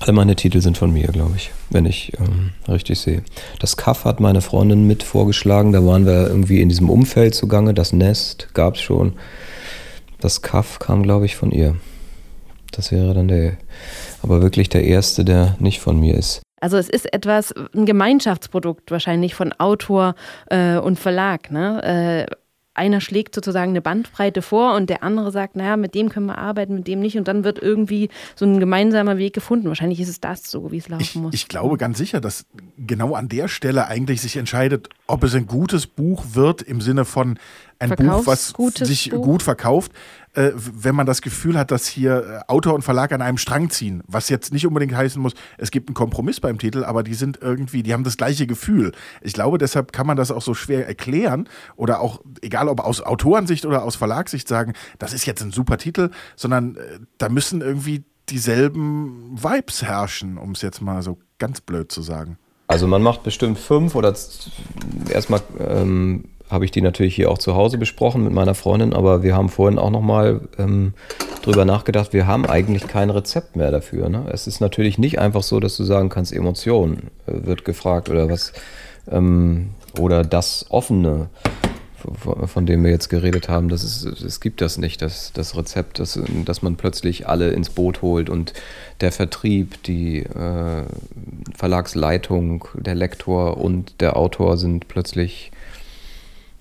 [0.00, 3.22] Alle meine Titel sind von mir, glaube ich, wenn ich ähm, richtig sehe.
[3.60, 7.72] Das Kaff hat meine Freundin mit vorgeschlagen, da waren wir irgendwie in diesem Umfeld zugange.
[7.72, 9.12] Das Nest gab es schon.
[10.18, 11.76] Das Kaff kam, glaube ich, von ihr.
[12.72, 13.52] Das wäre dann der,
[14.22, 16.42] aber wirklich der erste, der nicht von mir ist.
[16.62, 20.14] Also es ist etwas, ein Gemeinschaftsprodukt wahrscheinlich von Autor
[20.46, 21.50] äh, und Verlag.
[21.50, 22.28] Ne?
[22.30, 22.36] Äh,
[22.74, 26.38] einer schlägt sozusagen eine Bandbreite vor und der andere sagt, naja, mit dem können wir
[26.38, 27.18] arbeiten, mit dem nicht.
[27.18, 29.66] Und dann wird irgendwie so ein gemeinsamer Weg gefunden.
[29.66, 31.34] Wahrscheinlich ist es das so, wie es laufen ich, muss.
[31.34, 32.46] Ich glaube ganz sicher, dass
[32.78, 37.04] genau an der Stelle eigentlich sich entscheidet, ob es ein gutes Buch wird im Sinne
[37.04, 37.38] von
[37.80, 39.22] ein Buch, was sich Buch.
[39.22, 39.90] gut verkauft,
[40.34, 43.70] äh, wenn man das Gefühl hat, dass hier äh, Autor und Verlag an einem Strang
[43.70, 44.02] ziehen.
[44.06, 47.38] Was jetzt nicht unbedingt heißen muss, es gibt einen Kompromiss beim Titel, aber die sind
[47.42, 48.92] irgendwie, die haben das gleiche Gefühl.
[49.20, 53.02] Ich glaube, deshalb kann man das auch so schwer erklären oder auch, egal ob aus
[53.02, 57.60] Autorensicht oder aus Verlagssicht sagen, das ist jetzt ein super Titel, sondern äh, da müssen
[57.60, 62.38] irgendwie dieselben Vibes herrschen, um es jetzt mal so ganz blöd zu sagen.
[62.68, 64.14] Also man macht bestimmt fünf oder
[65.10, 69.22] erstmal ähm, habe ich die natürlich hier auch zu Hause besprochen mit meiner Freundin, aber
[69.22, 70.92] wir haben vorhin auch nochmal ähm,
[71.42, 74.08] drüber nachgedacht, wir haben eigentlich kein Rezept mehr dafür.
[74.10, 74.26] Ne?
[74.30, 78.28] Es ist natürlich nicht einfach so, dass du sagen kannst, Emotion äh, wird gefragt oder
[78.28, 78.52] was
[79.10, 81.30] ähm, oder das Offene,
[81.94, 85.56] von, von dem wir jetzt geredet haben, das ist, es gibt das nicht, das, das
[85.56, 88.52] Rezept, dass, dass man plötzlich alle ins Boot holt und
[89.00, 90.84] der Vertrieb, die äh,
[91.56, 95.50] Verlagsleitung, der Lektor und der Autor sind plötzlich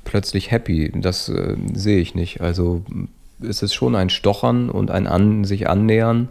[0.03, 0.91] plötzlich happy.
[0.95, 2.41] Das äh, sehe ich nicht.
[2.41, 2.83] Also
[3.39, 6.29] ist es schon ein Stochern und ein An sich annähern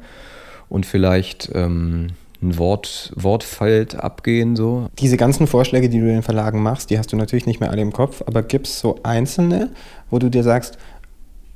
[0.68, 2.09] und vielleicht ähm,
[2.42, 4.88] ein Wort, Wortfeld abgehen so.
[4.98, 7.83] Diese ganzen Vorschläge, die du den Verlagen machst, die hast du natürlich nicht mehr alle
[7.83, 9.70] im Kopf, aber gibt es so einzelne,
[10.11, 10.78] wo du dir sagst,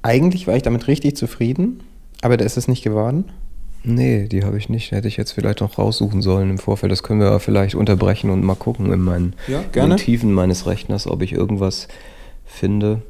[0.03, 1.81] eigentlich war ich damit richtig zufrieden,
[2.21, 3.31] aber da ist es nicht geworden?
[3.87, 4.93] Nee, die habe ich nicht.
[4.93, 6.91] Hätte ich jetzt vielleicht noch raussuchen sollen im Vorfeld.
[6.91, 11.07] Das können wir vielleicht unterbrechen und mal gucken in meinen ja, in Tiefen meines Rechners,
[11.07, 11.89] ob ich irgendwas
[12.47, 13.03] finde.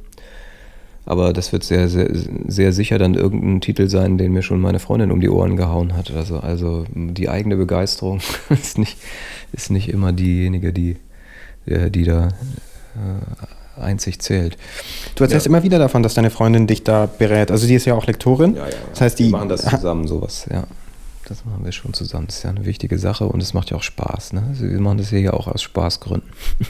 [1.05, 4.79] Aber das wird sehr, sehr, sehr sicher dann irgendein Titel sein, den mir schon meine
[4.79, 6.11] Freundin um die Ohren gehauen hat.
[6.11, 8.97] Also, also die eigene Begeisterung ist nicht,
[9.53, 10.97] ist nicht immer diejenige, die,
[11.67, 13.45] äh, die da äh,
[13.77, 14.57] einzig zählt.
[15.15, 15.49] Du erzählst ja.
[15.49, 17.51] immer wieder davon, dass deine Freundin dich da berät.
[17.51, 18.55] Also die ist ja auch Lektorin.
[18.55, 20.63] Ja, ja, Das heißt, die wir machen das zusammen, sowas, ja.
[21.27, 22.27] Das machen wir schon zusammen.
[22.27, 24.33] Das ist ja eine wichtige Sache und es macht ja auch Spaß.
[24.33, 24.43] Ne?
[24.47, 26.29] Also wir machen das hier ja auch aus Spaßgründen.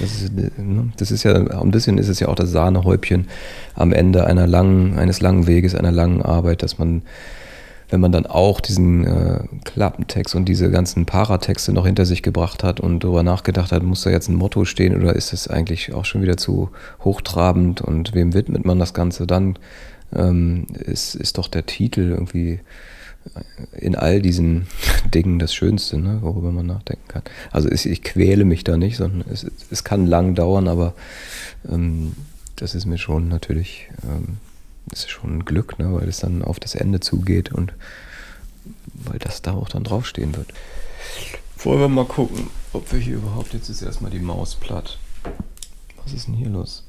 [0.00, 3.28] Das ist, ne, das ist ja, ein bisschen ist es ja auch das Sahnehäubchen
[3.74, 7.02] am Ende einer langen, eines langen Weges, einer langen Arbeit, dass man,
[7.90, 12.62] wenn man dann auch diesen äh, Klappentext und diese ganzen Paratexte noch hinter sich gebracht
[12.62, 15.94] hat und darüber nachgedacht hat, muss da jetzt ein Motto stehen oder ist es eigentlich
[15.94, 16.70] auch schon wieder zu
[17.04, 19.58] hochtrabend und wem widmet man das Ganze, dann
[20.14, 22.60] ähm, ist, ist doch der Titel irgendwie
[23.72, 24.66] in all diesen
[25.14, 27.22] Dingen das Schönste, ne, worüber man nachdenken kann.
[27.50, 30.94] Also ich, ich quäle mich da nicht, sondern es, es kann lang dauern, aber
[31.70, 32.12] ähm,
[32.56, 34.38] das ist mir schon natürlich, ähm,
[34.90, 37.72] das ist schon ein Glück, ne, weil es dann auf das Ende zugeht und
[38.94, 40.48] weil das da auch dann draufstehen wird.
[41.58, 44.98] Wollen wir mal gucken, ob wir hier überhaupt, jetzt ist erstmal die Maus platt.
[46.02, 46.84] Was ist denn hier los?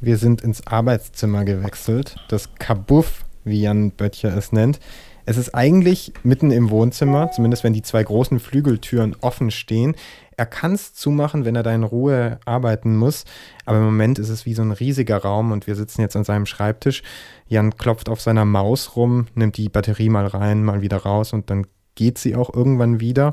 [0.00, 4.80] Wir sind ins Arbeitszimmer gewechselt, das Kabuff, wie Jan Böttcher es nennt.
[5.26, 9.94] Es ist eigentlich mitten im Wohnzimmer, zumindest wenn die zwei großen Flügeltüren offen stehen.
[10.36, 13.24] Er kann es zumachen, wenn er da in Ruhe arbeiten muss.
[13.64, 16.24] Aber im Moment ist es wie so ein riesiger Raum und wir sitzen jetzt an
[16.24, 17.02] seinem Schreibtisch.
[17.46, 21.50] Jan klopft auf seiner Maus rum, nimmt die Batterie mal rein, mal wieder raus und
[21.50, 23.32] dann geht sie auch irgendwann wieder.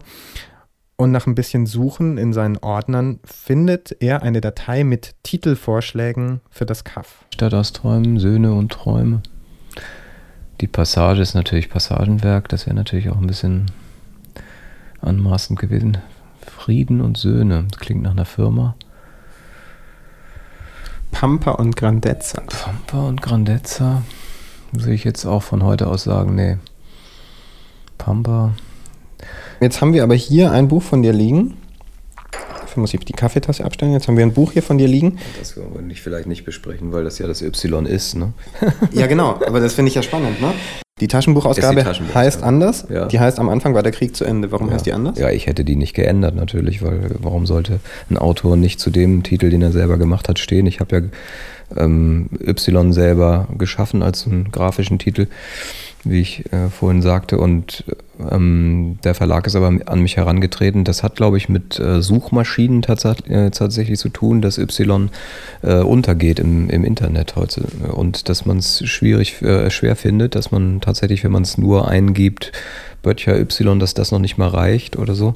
[0.96, 6.68] Und nach ein bisschen Suchen in seinen Ordnern findet er eine Datei mit Titelvorschlägen für
[6.68, 7.26] das Kaff.
[7.34, 9.24] Stadt aus Träumen, Söhne und Träume.
[10.62, 13.72] Die Passage ist natürlich Passagenwerk, das wäre natürlich auch ein bisschen
[15.02, 15.98] anmaßend gewesen.
[16.62, 18.76] Frieden und Söhne, das klingt nach einer Firma.
[21.10, 22.44] Pampa und Grandezza.
[22.48, 24.04] Pampa und Grandezza.
[24.72, 26.60] Muss ich jetzt auch von heute aus sagen, nee.
[27.98, 28.54] Pampa.
[29.60, 31.58] Jetzt haben wir aber hier ein Buch von dir liegen.
[32.72, 33.92] Dafür muss ich die Kaffeetasse abstellen.
[33.92, 35.18] Jetzt haben wir ein Buch hier von dir liegen.
[35.38, 38.32] Das wollen wir nicht, vielleicht nicht besprechen, weil das ja das Y ist, ne?
[38.94, 39.42] ja, genau.
[39.46, 40.54] Aber das finde ich ja spannend, ne?
[41.02, 42.88] Die Taschenbuchausgabe die Taschenbuch heißt anders.
[42.90, 43.08] Ja.
[43.08, 44.54] Die heißt, am Anfang war der Krieg zu Ende.
[44.54, 44.76] Warum ja.
[44.76, 45.20] heißt die anders?
[45.20, 49.22] Ja, ich hätte die nicht geändert natürlich, weil warum sollte ein Autor nicht zu dem
[49.24, 50.66] Titel, den er selber gemacht hat, stehen?
[50.66, 55.28] Ich habe ja ähm, Y selber geschaffen als einen grafischen Titel
[56.04, 57.38] wie ich äh, vorhin sagte.
[57.38, 57.84] Und
[58.30, 60.84] ähm, der Verlag ist aber an mich herangetreten.
[60.84, 65.10] Das hat, glaube ich, mit äh, Suchmaschinen tats äh, tatsächlich zu tun, dass Y
[65.62, 67.64] äh, untergeht im, im Internet heute.
[67.92, 71.88] Und dass man es schwierig, äh, schwer findet, dass man tatsächlich, wenn man es nur
[71.88, 72.52] eingibt,
[73.04, 75.36] Böttcher Y, dass das noch nicht mal reicht oder so.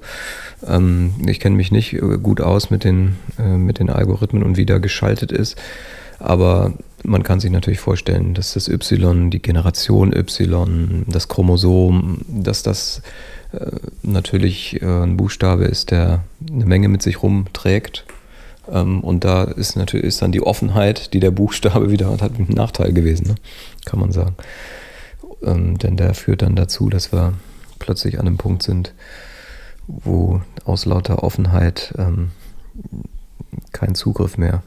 [0.68, 4.66] Ähm, ich kenne mich nicht äh, gut aus mit den, mit den Algorithmen und wie
[4.66, 5.58] da geschaltet ist.
[6.20, 6.74] Aber
[7.06, 13.02] man kann sich natürlich vorstellen, dass das Y, die Generation Y, das Chromosom, dass das
[13.54, 13.72] äh,
[14.04, 18.06] natürlich äh, ein Buchstabe ist, der eine Menge mit sich rumträgt.
[18.72, 22.48] Ähm, und da ist natürlich ist dann die Offenheit, die der Buchstabe wieder hat, ein
[22.50, 23.36] Nachteil gewesen, ne?
[23.86, 24.36] kann man sagen.
[25.44, 27.34] Ähm, denn der führt dann dazu, dass wir
[27.80, 28.94] plötzlich an einem Punkt sind,
[29.88, 32.32] wo aus lauter Offenheit ähm,
[33.72, 34.64] kein Zugriff mehr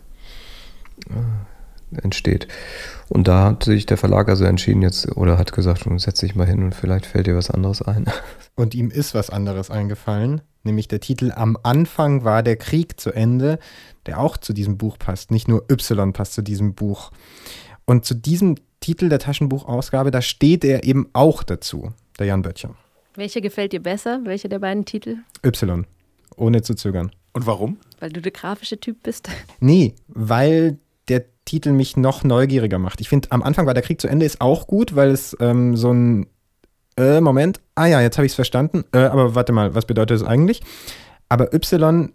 [1.10, 1.57] äh,
[2.02, 2.48] entsteht.
[3.08, 6.46] Und da hat sich der Verlag also entschieden jetzt oder hat gesagt, setz dich mal
[6.46, 8.06] hin und vielleicht fällt dir was anderes ein.
[8.54, 13.12] Und ihm ist was anderes eingefallen, nämlich der Titel Am Anfang war der Krieg zu
[13.12, 13.60] Ende,
[14.06, 15.30] der auch zu diesem Buch passt.
[15.30, 17.12] Nicht nur Y passt zu diesem Buch.
[17.84, 22.74] Und zu diesem Titel der Taschenbuchausgabe, da steht er eben auch dazu, der Jan Böttcher.
[23.14, 24.20] Welcher gefällt dir besser?
[24.24, 25.18] Welcher der beiden Titel?
[25.44, 25.86] Y,
[26.36, 27.10] ohne zu zögern.
[27.32, 27.78] Und warum?
[28.00, 29.28] Weil du der grafische Typ bist.
[29.60, 30.78] Nee, weil
[31.48, 33.00] Titel mich noch neugieriger macht.
[33.00, 35.76] Ich finde, am Anfang war der Krieg zu Ende ist auch gut, weil es ähm,
[35.76, 36.26] so ein
[36.98, 40.20] äh, Moment, ah ja, jetzt habe ich es verstanden, äh, aber warte mal, was bedeutet
[40.20, 40.60] das eigentlich?
[41.30, 42.12] Aber Y,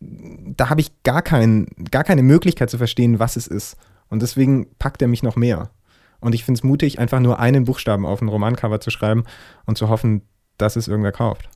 [0.00, 3.76] da habe ich gar, kein, gar keine Möglichkeit zu verstehen, was es ist.
[4.08, 5.70] Und deswegen packt er mich noch mehr.
[6.18, 9.24] Und ich finde es mutig, einfach nur einen Buchstaben auf ein Romancover zu schreiben
[9.64, 10.22] und zu hoffen,
[10.58, 11.48] dass es irgendwer kauft.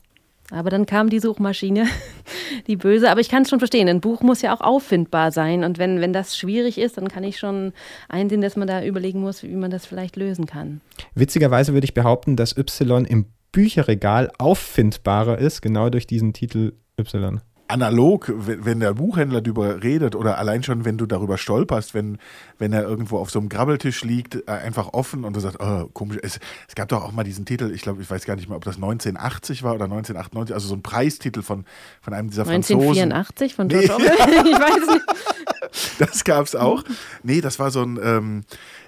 [0.51, 1.87] Aber dann kam die Suchmaschine,
[2.67, 3.09] die böse.
[3.09, 3.87] Aber ich kann es schon verstehen.
[3.87, 5.63] Ein Buch muss ja auch auffindbar sein.
[5.63, 7.73] Und wenn, wenn das schwierig ist, dann kann ich schon
[8.09, 10.81] einsehen, dass man da überlegen muss, wie man das vielleicht lösen kann.
[11.13, 17.41] Witzigerweise würde ich behaupten, dass Y im Bücherregal auffindbarer ist, genau durch diesen Titel Y
[17.67, 22.19] analog, wenn der Buchhändler darüber redet oder allein schon, wenn du darüber stolperst, wenn,
[22.59, 25.89] wenn er irgendwo auf so einem Grabbeltisch liegt, äh, einfach offen und du sagst, oh,
[25.93, 26.17] komisch.
[26.21, 28.57] Es, es gab doch auch mal diesen Titel, ich glaube, ich weiß gar nicht mehr,
[28.57, 31.65] ob das 1980 war oder 1998, also so ein Preistitel von,
[32.01, 33.55] von einem dieser 1984 Franzosen.
[33.55, 33.93] 1984 von George nee.
[33.93, 34.47] Orwell?
[34.51, 35.05] ich weiß nicht.
[35.99, 36.83] Das gab es auch.
[37.23, 38.43] Nee, das war so ein, ähm,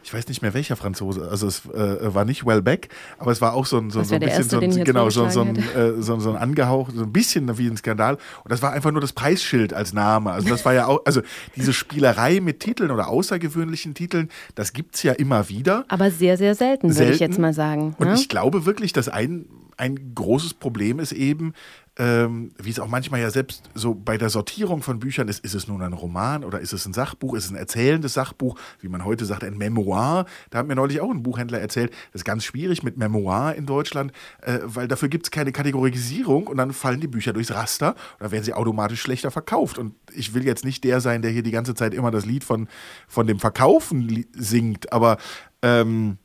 [0.07, 2.87] ich weiß nicht mehr welcher Franzose, also es äh, war nicht Wellbeck,
[3.17, 5.27] aber es war auch so ein, so, so ein bisschen erste, so, ein, genau, so,
[5.27, 8.13] so, ein, äh, so, so ein angehaucht, so ein bisschen wie ein Skandal.
[8.13, 10.31] Und das war einfach nur das Preisschild als Name.
[10.31, 11.21] Also das war ja auch, also
[11.57, 15.83] diese Spielerei mit Titeln oder außergewöhnlichen Titeln, das gibt es ja immer wieder.
[15.89, 16.99] Aber sehr, sehr selten, selten.
[16.99, 17.93] würde ich jetzt mal sagen.
[17.99, 18.13] Und ne?
[18.13, 19.45] ich glaube wirklich, dass ein,
[19.75, 21.53] ein großes Problem ist eben,
[21.97, 25.55] ähm, wie es auch manchmal ja selbst so bei der Sortierung von Büchern ist, ist
[25.55, 28.87] es nun ein Roman oder ist es ein Sachbuch, ist es ein erzählendes Sachbuch, wie
[28.87, 30.25] man heute sagt, ein Memoir.
[30.49, 33.65] Da hat mir neulich auch ein Buchhändler erzählt, das ist ganz schwierig mit Memoir in
[33.65, 37.89] Deutschland, äh, weil dafür gibt es keine Kategorisierung und dann fallen die Bücher durchs Raster
[37.89, 39.77] und dann werden sie automatisch schlechter verkauft.
[39.77, 42.43] Und ich will jetzt nicht der sein, der hier die ganze Zeit immer das Lied
[42.43, 42.67] von,
[43.07, 45.17] von dem Verkaufen singt, aber
[45.63, 46.17] ähm,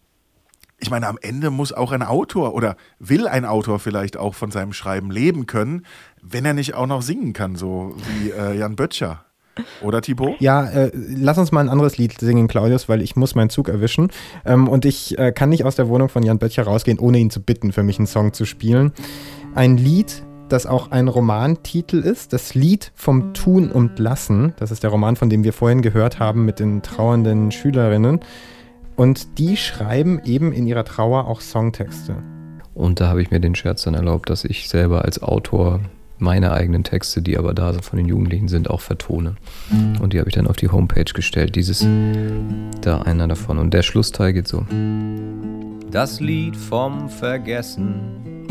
[0.83, 4.51] ich meine, am Ende muss auch ein Autor oder will ein Autor vielleicht auch von
[4.51, 5.87] seinem Schreiben leben können,
[6.20, 9.24] wenn er nicht auch noch singen kann, so wie äh, Jan Böttcher.
[9.80, 10.41] Oder Thibaut?
[10.41, 13.68] Ja, äh, lass uns mal ein anderes Lied singen, Claudius, weil ich muss meinen Zug
[13.68, 14.11] erwischen.
[14.45, 17.30] Ähm, und ich äh, kann nicht aus der Wohnung von Jan Böttcher rausgehen, ohne ihn
[17.30, 18.93] zu bitten, für mich einen Song zu spielen.
[19.55, 24.55] Ein Lied, das auch ein Romantitel ist, das Lied vom Tun und Lassen.
[24.59, 28.20] Das ist der Roman, von dem wir vorhin gehört haben mit den trauernden Schülerinnen.
[28.97, 32.16] Und die schreiben eben in ihrer Trauer auch Songtexte.
[32.74, 35.80] Und da habe ich mir den Scherz dann erlaubt, dass ich selber als Autor
[36.18, 39.34] meine eigenen Texte, die aber da von den Jugendlichen sind, auch vertone.
[40.01, 41.57] Und die habe ich dann auf die Homepage gestellt.
[41.57, 41.86] Dieses,
[42.80, 43.59] da einer davon.
[43.59, 44.64] Und der Schlussteil geht so.
[45.90, 48.47] Das Lied vom Vergessen,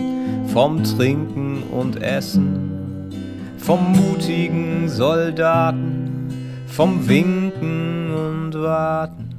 [0.47, 3.09] vom Trinken und Essen,
[3.57, 6.27] vom mutigen Soldaten,
[6.67, 9.30] vom Winken und Warten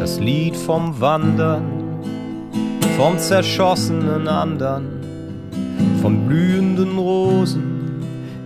[0.00, 1.62] das Lied vom Wandern,
[2.96, 4.88] vom zerschossenen Andern,
[6.00, 8.00] von blühenden Rosen,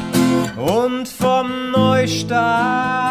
[0.57, 3.08] Und vom Neustart.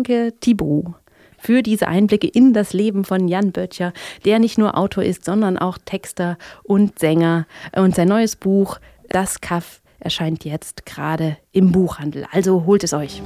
[0.00, 0.94] Danke, Thibaut,
[1.36, 3.92] für diese Einblicke in das Leben von Jan Böttcher,
[4.24, 7.46] der nicht nur Autor ist, sondern auch Texter und Sänger.
[7.76, 8.78] Und sein neues Buch,
[9.10, 12.26] Das Kaff, erscheint jetzt gerade im Buchhandel.
[12.32, 13.20] Also holt es euch.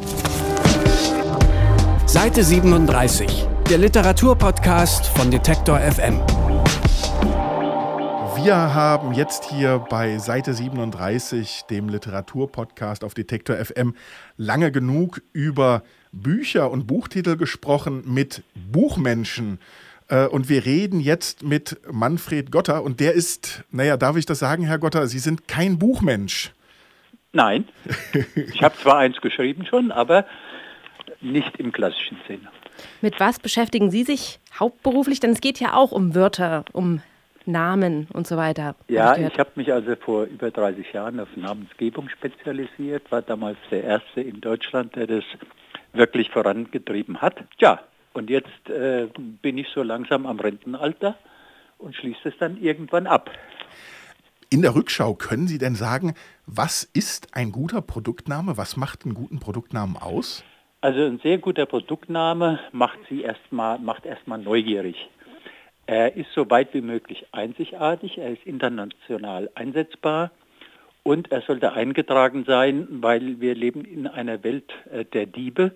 [2.06, 6.20] Seite 37, der Literaturpodcast von Detektor FM.
[8.44, 13.94] Wir haben jetzt hier bei Seite 37, dem Literaturpodcast auf Detektor FM,
[14.36, 15.82] lange genug über
[16.22, 19.58] Bücher und Buchtitel gesprochen mit Buchmenschen.
[20.08, 24.38] Äh, Und wir reden jetzt mit Manfred Gotter und der ist, naja, darf ich das
[24.38, 26.52] sagen, Herr Gotter, Sie sind kein Buchmensch.
[27.32, 27.66] Nein,
[28.36, 30.24] ich habe zwar eins geschrieben schon, aber
[31.20, 32.48] nicht im klassischen Sinne.
[33.00, 35.18] Mit was beschäftigen Sie sich hauptberuflich?
[35.20, 37.00] Denn es geht ja auch um Wörter, um
[37.46, 38.74] Namen und so weiter.
[38.88, 43.84] Ja, ich habe mich also vor über 30 Jahren auf Namensgebung spezialisiert, war damals der
[43.84, 45.24] Erste in Deutschland, der das
[45.94, 47.36] wirklich vorangetrieben hat.
[47.58, 47.80] Ja,
[48.12, 49.08] und jetzt äh,
[49.42, 51.16] bin ich so langsam am Rentenalter
[51.78, 53.30] und schließe es dann irgendwann ab.
[54.50, 56.14] In der Rückschau können Sie denn sagen,
[56.46, 58.56] was ist ein guter Produktname?
[58.56, 60.44] Was macht einen guten Produktnamen aus?
[60.80, 65.08] Also ein sehr guter Produktname macht sie erstmal macht erstmal neugierig.
[65.86, 70.30] Er ist so weit wie möglich einzigartig, er ist international einsetzbar
[71.04, 75.72] und er sollte eingetragen sein, weil wir leben in einer Welt äh, der Diebe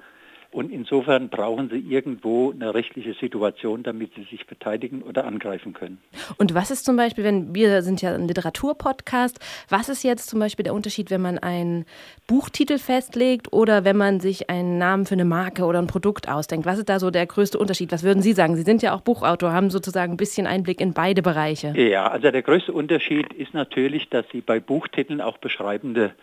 [0.51, 5.99] und insofern brauchen sie irgendwo eine rechtliche Situation, damit sie sich verteidigen oder angreifen können.
[6.39, 9.39] Und was ist zum Beispiel, wenn wir sind ja ein Literaturpodcast,
[9.69, 11.85] was ist jetzt zum Beispiel der Unterschied, wenn man einen
[12.27, 16.65] Buchtitel festlegt oder wenn man sich einen Namen für eine Marke oder ein Produkt ausdenkt?
[16.65, 17.93] Was ist da so der größte Unterschied?
[17.93, 18.57] Was würden Sie sagen?
[18.57, 21.75] Sie sind ja auch Buchautor, haben sozusagen ein bisschen Einblick in beide Bereiche.
[21.79, 26.15] Ja, also der größte Unterschied ist natürlich, dass Sie bei Buchtiteln auch beschreibende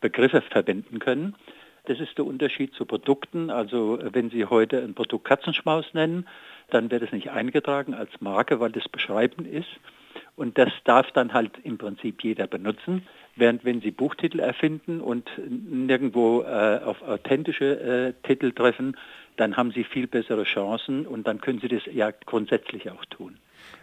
[0.00, 1.34] Begriffe verwenden können.
[1.84, 3.50] Das ist der Unterschied zu Produkten.
[3.50, 6.28] Also wenn Sie heute ein Produkt Katzenschmaus nennen,
[6.70, 9.68] dann wird es nicht eingetragen als Marke, weil das beschreibend ist.
[10.36, 13.06] Und das darf dann halt im Prinzip jeder benutzen.
[13.34, 18.96] Während wenn Sie Buchtitel erfinden und nirgendwo äh, auf authentische äh, Titel treffen,
[19.36, 23.38] dann haben Sie viel bessere Chancen und dann können Sie das ja grundsätzlich auch tun.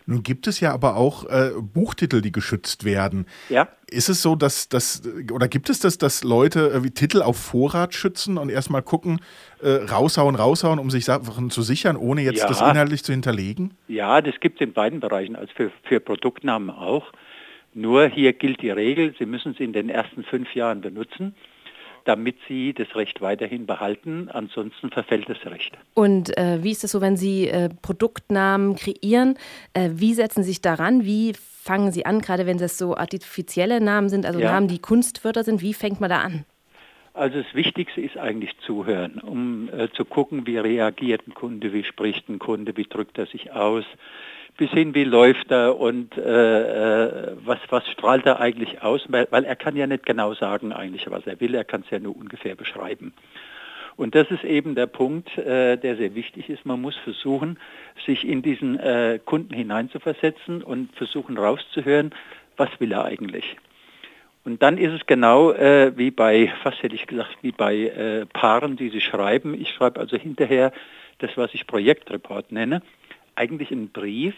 [0.10, 3.28] Nun gibt es ja aber auch äh, Buchtitel, die geschützt werden.
[3.48, 3.68] Ja.
[3.92, 7.38] Ist es so, dass das oder gibt es das, dass Leute äh, wie Titel auf
[7.38, 9.20] Vorrat schützen und erstmal gucken,
[9.62, 12.48] äh, raushauen, raushauen, um sich Sachen zu sichern, ohne jetzt Ja.
[12.48, 13.76] das inhaltlich zu hinterlegen?
[13.88, 17.12] Ja, das gibt es in beiden Bereichen, also für, für Produktnamen auch.
[17.76, 21.36] Nur hier gilt die Regel, Sie müssen es in den ersten fünf Jahren benutzen,
[22.06, 24.30] damit Sie das Recht weiterhin behalten.
[24.32, 25.78] Ansonsten verfällt das Recht.
[25.94, 29.38] Und äh, wie ist es so, wenn Sie äh, Produktnamen kreieren?
[29.74, 31.06] Äh, wie setzen Sie sich daran?
[31.06, 34.54] Wie fangen Sie an, gerade wenn das so artifizielle Namen sind, also Ja.
[34.54, 35.62] Namen, die Kunstwörter sind?
[35.62, 36.46] Wie fängt man da an?
[37.20, 41.84] Also das Wichtigste ist eigentlich zuhören, um äh, zu gucken, wie reagiert ein Kunde, wie
[41.84, 43.84] spricht ein Kunde, wie drückt er sich aus,
[44.56, 46.22] bis hin, wie läuft er und äh,
[47.08, 50.72] äh, was, was strahlt er eigentlich aus, weil, weil er kann ja nicht genau sagen
[50.72, 53.12] eigentlich, was er will, er kann es ja nur ungefähr beschreiben.
[53.98, 56.66] Und das ist eben der Punkt, äh, der sehr wichtig ist.
[56.66, 57.60] Man muss versuchen,
[58.06, 62.12] sich in diesen äh, Kunden hineinzuversetzen und versuchen rauszuhören,
[62.56, 63.58] was will er eigentlich.
[64.44, 68.26] Und dann ist es genau äh, wie bei, fast hätte ich gesagt, wie bei äh,
[68.26, 69.54] Paaren, die sie schreiben.
[69.54, 70.72] Ich schreibe also hinterher
[71.20, 72.82] das, was ich Projektreport nenne,
[73.36, 74.36] eigentlich einen Brief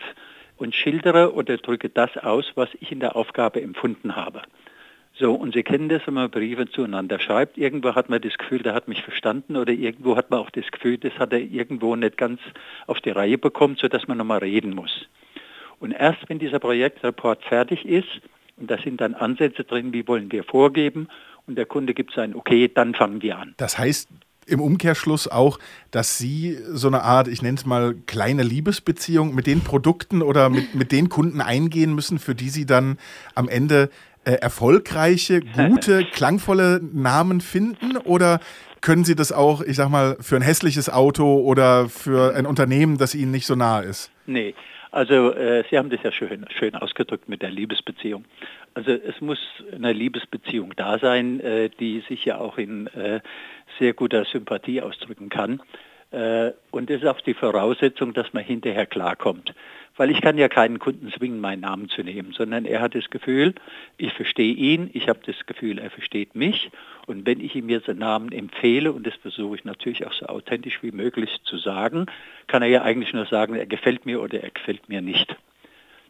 [0.58, 4.42] und schildere oder drücke das aus, was ich in der Aufgabe empfunden habe.
[5.14, 7.58] So, und Sie kennen das, wenn man Briefe zueinander schreibt.
[7.58, 10.72] Irgendwo hat man das Gefühl, der hat mich verstanden oder irgendwo hat man auch das
[10.72, 12.40] Gefühl, das hat er irgendwo nicht ganz
[12.88, 15.08] auf die Reihe bekommen, sodass man nochmal reden muss.
[15.80, 18.22] Und erst wenn dieser Projektreport fertig ist,
[18.62, 21.08] und da sind dann Ansätze drin, wie wollen wir vorgeben,
[21.48, 23.56] und der Kunde gibt sein Okay, dann fangen wir an.
[23.58, 24.08] Das heißt
[24.48, 25.60] im Umkehrschluss auch,
[25.92, 30.50] dass Sie so eine Art, ich nenne es mal, kleine Liebesbeziehung mit den Produkten oder
[30.50, 32.98] mit, mit den Kunden eingehen müssen, für die Sie dann
[33.36, 33.90] am Ende
[34.24, 37.98] äh, erfolgreiche, gute, klangvolle Namen finden?
[37.98, 38.40] Oder
[38.82, 42.98] können Sie das auch, ich sag mal, für ein hässliches Auto oder für ein Unternehmen,
[42.98, 44.12] das Ihnen nicht so nahe ist?
[44.26, 44.54] Nee,
[44.92, 48.26] also äh, Sie haben das ja schön, schön ausgedrückt mit der Liebesbeziehung.
[48.74, 49.40] Also es muss
[49.74, 53.22] eine Liebesbeziehung da sein, äh, die sich ja auch in äh,
[53.80, 55.62] sehr guter Sympathie ausdrücken kann.
[56.12, 59.54] Äh, und das ist auch die Voraussetzung, dass man hinterher klarkommt.
[59.98, 63.10] Weil ich kann ja keinen Kunden zwingen, meinen Namen zu nehmen, sondern er hat das
[63.10, 63.54] Gefühl,
[63.98, 66.72] ich verstehe ihn, ich habe das Gefühl, er versteht mich.
[67.08, 70.28] Und wenn ich ihm jetzt einen Namen empfehle, und das versuche ich natürlich auch so
[70.28, 72.06] authentisch wie möglich zu sagen,
[72.48, 75.36] kann er ja eigentlich nur sagen, er gefällt mir oder er gefällt mir nicht.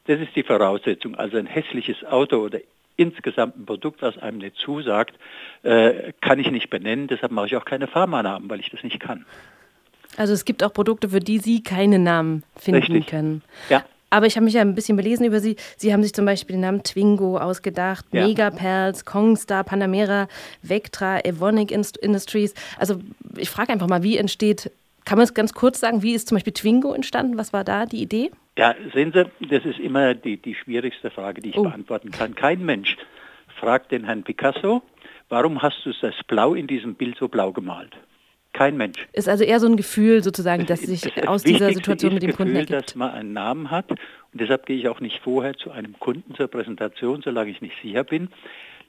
[0.06, 1.16] Das ist die Voraussetzung.
[1.16, 2.60] Also ein hässliches Auto oder
[2.97, 5.16] insgesamt ein Produkt, was einem nicht zusagt,
[5.64, 7.08] äh, kann ich nicht benennen.
[7.08, 9.26] Deshalb mache ich auch keine Pharmanamen, weil ich das nicht kann.
[10.18, 13.07] Also es gibt auch Produkte, für die Sie keine Namen finden Richtig.
[13.07, 13.41] können.
[13.70, 13.84] Ja.
[14.09, 15.55] Aber ich habe mich ja ein bisschen belesen über Sie.
[15.78, 18.28] Sie haben sich zum Beispiel den Namen Twingo ausgedacht, Ja.
[18.28, 20.28] Megapels, Kongstar, Panamera,
[20.62, 22.53] Vectra, Evonik Inst- Industries.
[22.78, 22.99] Also
[23.38, 24.70] ich frage einfach mal, wie entsteht,
[25.05, 27.38] kann man es ganz kurz sagen, wie ist zum Beispiel Twingo entstanden?
[27.38, 28.32] Was war da die Idee?
[28.57, 31.64] Ja, sehen Sie, das ist immer die, die schwierigste Frage, die ich Oh.
[31.64, 32.36] beantworten kann.
[32.36, 32.97] Kein Mensch
[33.59, 34.82] fragt den Herrn Picasso,
[35.30, 37.95] warum hast du das Blau in diesem Bild so blau gemalt?
[38.54, 39.08] Kein Mensch.
[39.14, 42.34] Ist also eher so ein Gefühl sozusagen, dass sich Das aus dieser Situation mit dem
[42.36, 42.89] Kunden Gefühl, ergibt.
[42.89, 43.89] dass man einen Namen hat.
[43.89, 43.99] Und
[44.34, 48.04] deshalb gehe ich auch nicht vorher zu einem Kunden zur Präsentation, solange ich nicht sicher
[48.04, 48.30] bin,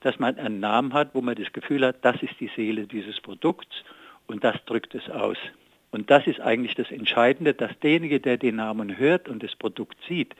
[0.01, 3.21] dass man einen Namen hat, wo man das Gefühl hat, das ist die Seele dieses
[3.21, 3.83] Produkts
[4.27, 5.37] und das drückt es aus.
[5.91, 9.95] Und das ist eigentlich das Entscheidende, dass derjenige, der den Namen hört und das Produkt
[10.09, 10.33] sieht,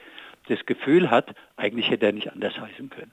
[0.48, 3.12] das Gefühl hat, eigentlich hätte er nicht anders heißen können.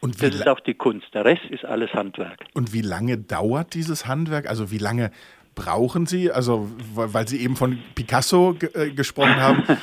[0.00, 1.12] Und Das ist auch die Kunst.
[1.14, 2.38] Der Rest ist alles Handwerk.
[2.54, 4.48] und wie lange dauert dieses Handwerk?
[4.48, 5.10] Also wie lange
[5.58, 6.30] brauchen Sie?
[6.30, 9.62] Also weil Sie eben von Picasso äh, gesprochen haben.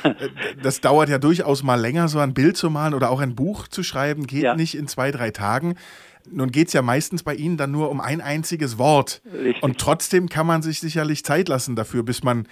[0.62, 3.68] Das dauert ja durchaus mal länger, so ein Bild zu malen oder auch ein Buch
[3.68, 5.76] zu schreiben, geht nicht in zwei, drei Tagen.
[6.30, 9.22] Nun geht es ja meistens bei Ihnen dann nur um ein einziges Wort.
[9.32, 9.62] Richtig.
[9.62, 12.48] Und trotzdem kann man sich sicherlich Zeit lassen dafür, bis man,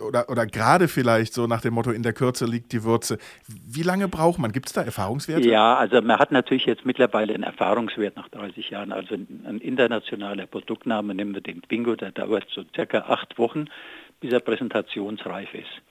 [0.00, 3.18] oder, oder gerade vielleicht so nach dem Motto, in der Kürze liegt die Würze.
[3.46, 4.52] Wie lange braucht man?
[4.52, 5.48] Gibt es da Erfahrungswerte?
[5.48, 8.92] Ja, also man hat natürlich jetzt mittlerweile einen Erfahrungswert nach 30 Jahren.
[8.92, 13.66] Also ein, ein internationaler Produktname, nehmen wir den Bingo, der dauert so circa acht Wochen,
[14.20, 15.82] bis er präsentationsreif ist.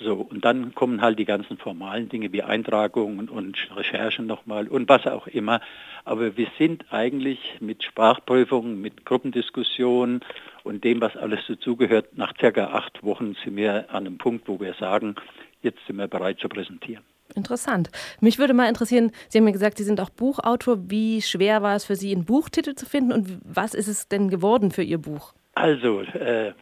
[0.00, 4.88] So, und dann kommen halt die ganzen formalen Dinge wie Eintragungen und Recherchen nochmal und
[4.88, 5.60] was auch immer.
[6.04, 10.20] Aber wir sind eigentlich mit Sprachprüfungen, mit Gruppendiskussionen
[10.64, 14.58] und dem, was alles dazugehört, nach circa acht Wochen sind wir an einem Punkt, wo
[14.58, 15.14] wir sagen,
[15.62, 17.04] jetzt sind wir bereit zu präsentieren.
[17.34, 17.90] Interessant.
[18.20, 20.90] Mich würde mal interessieren, Sie haben ja gesagt, Sie sind auch Buchautor.
[20.90, 24.28] Wie schwer war es für Sie, einen Buchtitel zu finden und was ist es denn
[24.28, 25.34] geworden für Ihr Buch?
[25.54, 26.52] Also, äh,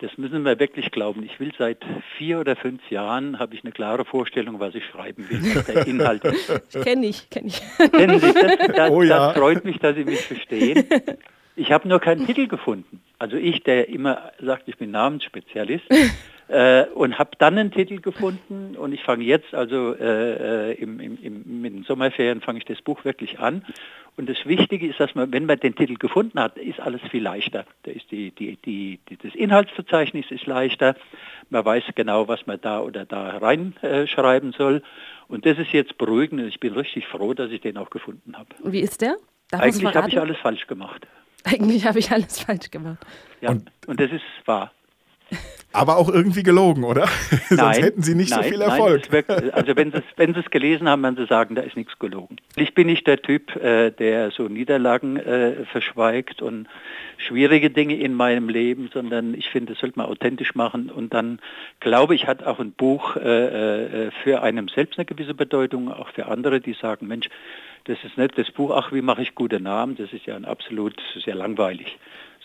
[0.00, 1.22] das müssen wir wirklich glauben.
[1.22, 1.78] Ich will seit
[2.18, 5.86] vier oder fünf Jahren, habe ich eine klare Vorstellung, was ich schreiben will, was der
[5.86, 6.82] Inhalt ist.
[6.84, 7.62] Kenne ich, kenne ich.
[7.90, 8.56] Kennen Sie das?
[8.76, 9.28] Das, Oh ja.
[9.28, 10.86] das freut mich, dass Sie mich verstehen.
[11.56, 13.02] Ich habe nur keinen Titel gefunden.
[13.18, 15.86] Also ich, der immer sagt, ich bin Namensspezialist,
[16.48, 21.00] äh, und habe dann einen Titel gefunden und ich fange jetzt, also äh, äh, im,
[21.00, 23.64] im, im, mit den Sommerferien fange ich das Buch wirklich an.
[24.16, 27.22] Und das Wichtige ist, dass man, wenn man den Titel gefunden hat, ist alles viel
[27.22, 27.66] leichter.
[27.82, 30.94] Da ist die, die, die, die, das Inhaltsverzeichnis ist leichter.
[31.50, 34.82] Man weiß genau, was man da oder da reinschreiben soll.
[35.28, 38.38] Und das ist jetzt beruhigend und ich bin richtig froh, dass ich den auch gefunden
[38.38, 38.48] habe.
[38.64, 39.16] Wie ist der?
[39.50, 41.06] Darf Eigentlich habe ich alles falsch gemacht.
[41.46, 42.98] Eigentlich habe ich alles falsch gemacht.
[43.40, 43.50] Ja.
[43.50, 43.70] Und,
[44.00, 44.72] das ist wahr.
[45.72, 47.06] Aber auch irgendwie gelogen, oder?
[47.48, 49.02] Sonst Nein, hätten Sie nicht nein, so viel nein, Erfolg.
[49.04, 51.62] es wirkt- also wenn Sie, es, wenn Sie es gelesen haben, werden Sie sagen, da
[51.62, 52.36] ist nichts gelogen.
[52.56, 56.66] Ich bin nicht der Typ, äh, der so Niederlagen äh, verschweigt und
[57.18, 60.90] schwierige Dinge in meinem Leben, sondern ich finde, das sollte man authentisch machen.
[60.90, 61.40] Und dann
[61.80, 66.08] glaube ich, hat auch ein Buch äh, äh, für einem selbst eine gewisse Bedeutung, auch
[66.10, 67.28] für andere, die sagen, Mensch,
[67.86, 70.44] das ist nicht das Buch, ach, wie mache ich gute Namen, das ist ja ein
[70.44, 71.98] absolut sehr langweilig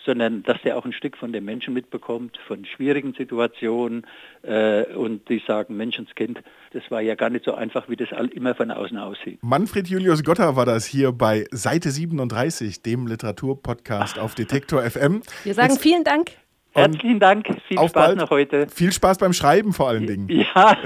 [0.04, 4.06] sondern dass der auch ein Stück von den Menschen mitbekommt, von schwierigen Situationen
[4.42, 8.28] äh, und die sagen, Menschenskind, das war ja gar nicht so einfach, wie das all
[8.28, 9.38] immer von außen aussieht.
[9.42, 15.22] Manfred Julius Gotter war das hier bei Seite 37, dem Literaturpodcast auf Detektor FM.
[15.44, 16.30] Wir sagen Jetzt vielen Dank.
[16.74, 18.16] Herzlichen Dank, viel Spaß bald.
[18.16, 18.66] noch heute.
[18.68, 20.28] Viel Spaß beim Schreiben vor allen Dingen.
[20.30, 20.78] Ja,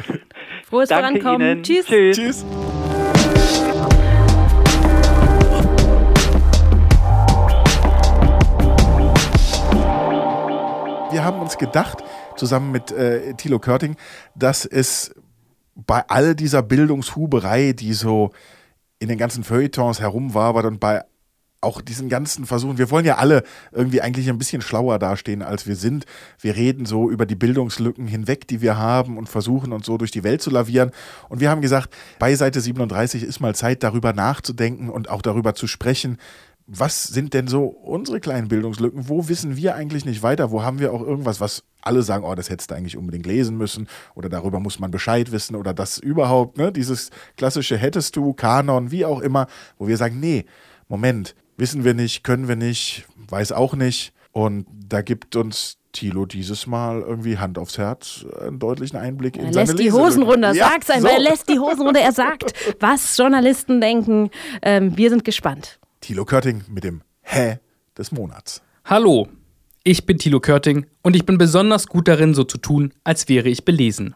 [0.69, 1.59] Frohes danke Vorankommen.
[1.59, 1.63] Ihnen.
[1.63, 1.87] Tschüss.
[1.87, 2.17] Tschüss.
[2.17, 2.86] Tschüss.
[11.59, 12.03] Gedacht,
[12.37, 13.97] zusammen mit äh, Thilo Körting,
[14.35, 15.15] dass es
[15.75, 18.31] bei all dieser Bildungshuberei, die so
[18.99, 21.03] in den ganzen Feuilletons herumwabert und bei
[21.61, 23.43] auch diesen ganzen Versuchen, wir wollen ja alle
[23.73, 26.05] irgendwie eigentlich ein bisschen schlauer dastehen, als wir sind.
[26.39, 30.11] Wir reden so über die Bildungslücken hinweg, die wir haben und versuchen uns so durch
[30.11, 30.93] die Welt zu lavieren.
[31.29, 35.55] Und wir haben gesagt, bei Seite 37 ist mal Zeit, darüber nachzudenken und auch darüber
[35.55, 36.19] zu sprechen,
[36.67, 39.09] was sind denn so unsere kleinen Bildungslücken?
[39.09, 40.51] Wo wissen wir eigentlich nicht weiter?
[40.51, 43.57] Wo haben wir auch irgendwas, was alle sagen, oh, das hättest du eigentlich unbedingt lesen
[43.57, 43.87] müssen
[44.17, 46.73] oder darüber muss man Bescheid wissen oder das überhaupt, ne?
[46.73, 49.47] Dieses klassische hättest du, Kanon, wie auch immer,
[49.79, 50.45] wo wir sagen, nee,
[50.89, 54.13] Moment, wissen wir nicht, können wir nicht, weiß auch nicht.
[54.33, 59.47] Und da gibt uns Thilo dieses Mal irgendwie Hand aufs Herz einen deutlichen Einblick in
[59.47, 59.93] Er seine lässt die.
[59.93, 61.17] Hosen runter, Ja, sag's einmal, so.
[61.19, 64.31] er lässt die Hosen runter, er sagt, was Journalisten denken.
[64.63, 65.79] Ähm, wir sind gespannt.
[66.07, 67.59] Thilo Körting mit dem Hä
[67.99, 68.63] des Monats.
[68.85, 69.27] Hallo,
[69.83, 73.49] ich bin Thilo Körting und ich bin besonders gut darin, so zu tun, als wäre
[73.49, 74.15] ich belesen.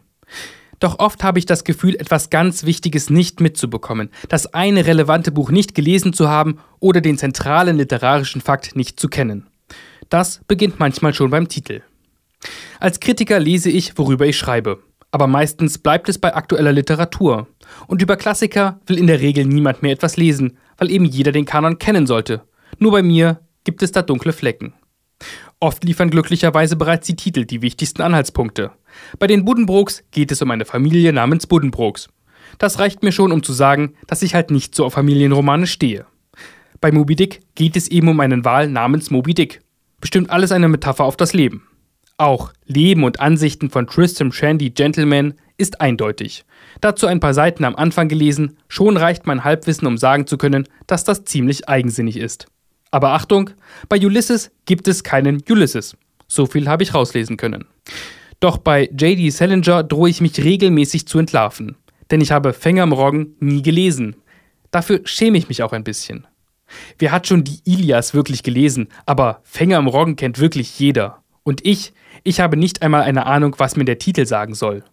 [0.79, 5.51] Doch oft habe ich das Gefühl, etwas ganz Wichtiges nicht mitzubekommen, das eine relevante Buch
[5.51, 9.47] nicht gelesen zu haben oder den zentralen literarischen Fakt nicht zu kennen.
[10.07, 11.81] Das beginnt manchmal schon beim Titel.
[12.79, 14.81] Als Kritiker lese ich, worüber ich schreibe.
[15.11, 17.47] Aber meistens bleibt es bei aktueller Literatur.
[17.87, 21.45] Und über Klassiker will in der Regel niemand mehr etwas lesen, weil eben jeder den
[21.45, 22.41] Kanon kennen sollte.
[22.79, 24.73] Nur bei mir gibt es da dunkle Flecken.
[25.59, 28.71] Oft liefern glücklicherweise bereits die Titel die wichtigsten Anhaltspunkte.
[29.19, 32.09] Bei den Buddenbrooks geht es um eine Familie namens Buddenbrooks.
[32.57, 36.07] Das reicht mir schon, um zu sagen, dass ich halt nicht so auf Familienromane stehe.
[36.81, 39.61] Bei Moby Dick geht es eben um einen Wal namens Moby Dick.
[39.99, 41.67] Bestimmt alles eine Metapher auf das Leben.
[42.17, 46.43] Auch Leben und Ansichten von Tristram Shandy Gentleman ist eindeutig.
[46.81, 50.67] Dazu ein paar Seiten am Anfang gelesen, schon reicht mein Halbwissen, um sagen zu können,
[50.87, 52.47] dass das ziemlich eigensinnig ist.
[52.89, 53.51] Aber Achtung,
[53.87, 55.95] bei Ulysses gibt es keinen Ulysses.
[56.27, 57.65] So viel habe ich rauslesen können.
[58.41, 59.29] Doch bei J.D.
[59.29, 61.77] Salinger drohe ich mich regelmäßig zu entlarven.
[62.09, 64.15] Denn ich habe Fänger im Roggen nie gelesen.
[64.71, 66.27] Dafür schäme ich mich auch ein bisschen.
[66.97, 71.21] Wer hat schon die Ilias wirklich gelesen, aber Fänger im Roggen kennt wirklich jeder.
[71.43, 71.93] Und ich,
[72.23, 74.83] ich habe nicht einmal eine Ahnung, was mir der Titel sagen soll.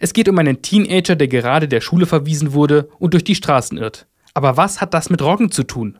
[0.00, 3.78] Es geht um einen Teenager, der gerade der Schule verwiesen wurde und durch die Straßen
[3.78, 4.06] irrt.
[4.34, 5.98] Aber was hat das mit Roggen zu tun?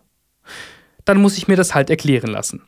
[1.05, 2.63] dann muss ich mir das halt erklären lassen.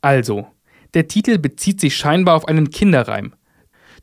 [0.00, 0.46] Also,
[0.94, 3.34] der Titel bezieht sich scheinbar auf einen Kinderreim.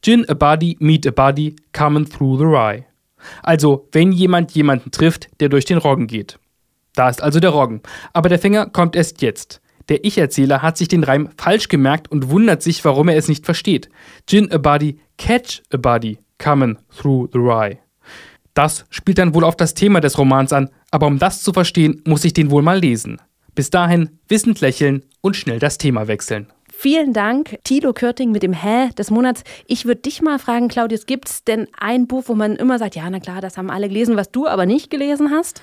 [0.02, 2.86] Gin a body, meet a body, coming through the rye.
[3.44, 6.40] Also, wenn jemand jemanden trifft, der durch den Roggen geht.
[6.96, 7.82] Da ist also der Roggen.
[8.14, 9.62] Aber der Fänger kommt erst jetzt.
[9.90, 13.46] Der Ich-Erzähler hat sich den Reim falsch gemerkt und wundert sich, warum er es nicht
[13.46, 13.90] versteht.
[14.28, 17.78] Gin a body, catch a body, coming through the rye.
[18.54, 22.02] Das spielt dann wohl auf das Thema des Romans an, aber um das zu verstehen,
[22.06, 23.22] muss ich den wohl mal lesen.
[23.54, 26.48] Bis dahin wissend lächeln und schnell das Thema wechseln.
[26.82, 29.44] Vielen Dank, Tilo Körting mit dem Hä des Monats.
[29.68, 32.96] Ich würde dich mal fragen, Claudius, gibt es denn ein Buch, wo man immer sagt,
[32.96, 35.62] ja, na klar, das haben alle gelesen, was du aber nicht gelesen hast?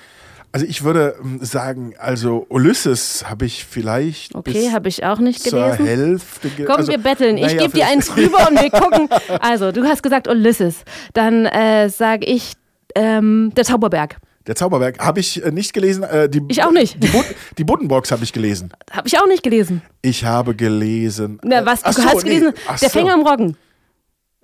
[0.51, 4.33] Also ich würde ähm, sagen, also Ulysses habe ich vielleicht.
[4.33, 5.77] Okay, habe ich auch nicht gelesen.
[5.77, 7.37] Zur Hälfte ge Komm, also, wir betteln.
[7.37, 9.09] Ich gebe dir eins rüber und wir gucken.
[9.39, 10.83] Also, du hast gesagt Ulysses.
[11.13, 12.53] Dann äh, sage ich
[12.95, 14.17] ähm, der Zauberberg.
[14.47, 16.03] Der Zauberberg habe ich äh, nicht gelesen.
[16.03, 17.03] Äh, die, ich auch nicht.
[17.03, 17.25] Die, Bud
[17.57, 18.71] die Buddenbox habe ich gelesen.
[18.91, 19.81] Habe ich auch nicht gelesen.
[20.01, 21.39] Ich habe gelesen.
[21.43, 21.83] Na, was?
[21.83, 22.29] Du so, hast nee.
[22.29, 22.53] gelesen?
[22.67, 22.97] Ach Der so.
[22.97, 23.57] Fänger im Roggen.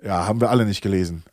[0.02, 1.24] Ja, haben wir alle nicht gelesen.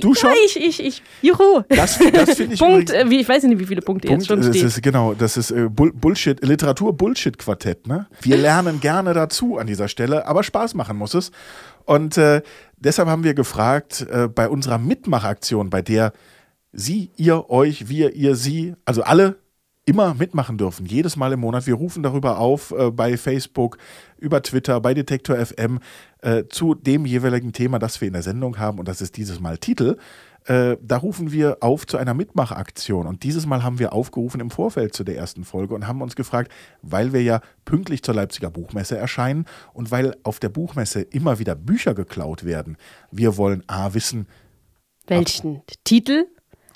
[0.00, 0.30] Du schon?
[0.30, 1.02] Ja, ich, ich, ich.
[1.22, 1.62] Juhu.
[1.68, 4.28] Das, das finde ich Punkt, übrigens- wie, ich weiß nicht, wie viele Punkte Punkt, jetzt
[4.28, 4.66] schon stehen.
[4.66, 7.86] ist genau, das ist äh, Bull Bullshit, Literatur-Bullshit-Quartett.
[7.86, 8.06] Ne?
[8.20, 11.30] Wir lernen gerne dazu an dieser Stelle, aber Spaß machen muss es.
[11.84, 12.42] Und äh,
[12.76, 16.12] deshalb haben wir gefragt, äh, bei unserer Mitmachaktion, bei der
[16.76, 19.36] Sie, ihr, euch, wir, ihr, sie, also alle
[19.84, 21.66] immer mitmachen dürfen, jedes Mal im Monat.
[21.66, 23.78] Wir rufen darüber auf äh, bei Facebook,
[24.18, 25.80] über Twitter, bei Detektor FM
[26.22, 28.78] äh, zu dem jeweiligen Thema, das wir in der Sendung haben.
[28.78, 29.96] Und das ist dieses Mal Titel.
[30.46, 33.06] Äh, da rufen wir auf zu einer Mitmachaktion.
[33.06, 36.16] Und dieses Mal haben wir aufgerufen im Vorfeld zu der ersten Folge und haben uns
[36.16, 41.38] gefragt, weil wir ja pünktlich zur Leipziger Buchmesse erscheinen und weil auf der Buchmesse immer
[41.38, 42.76] wieder Bücher geklaut werden.
[43.10, 44.26] Wir wollen A wissen,
[45.06, 46.26] Welchen Titel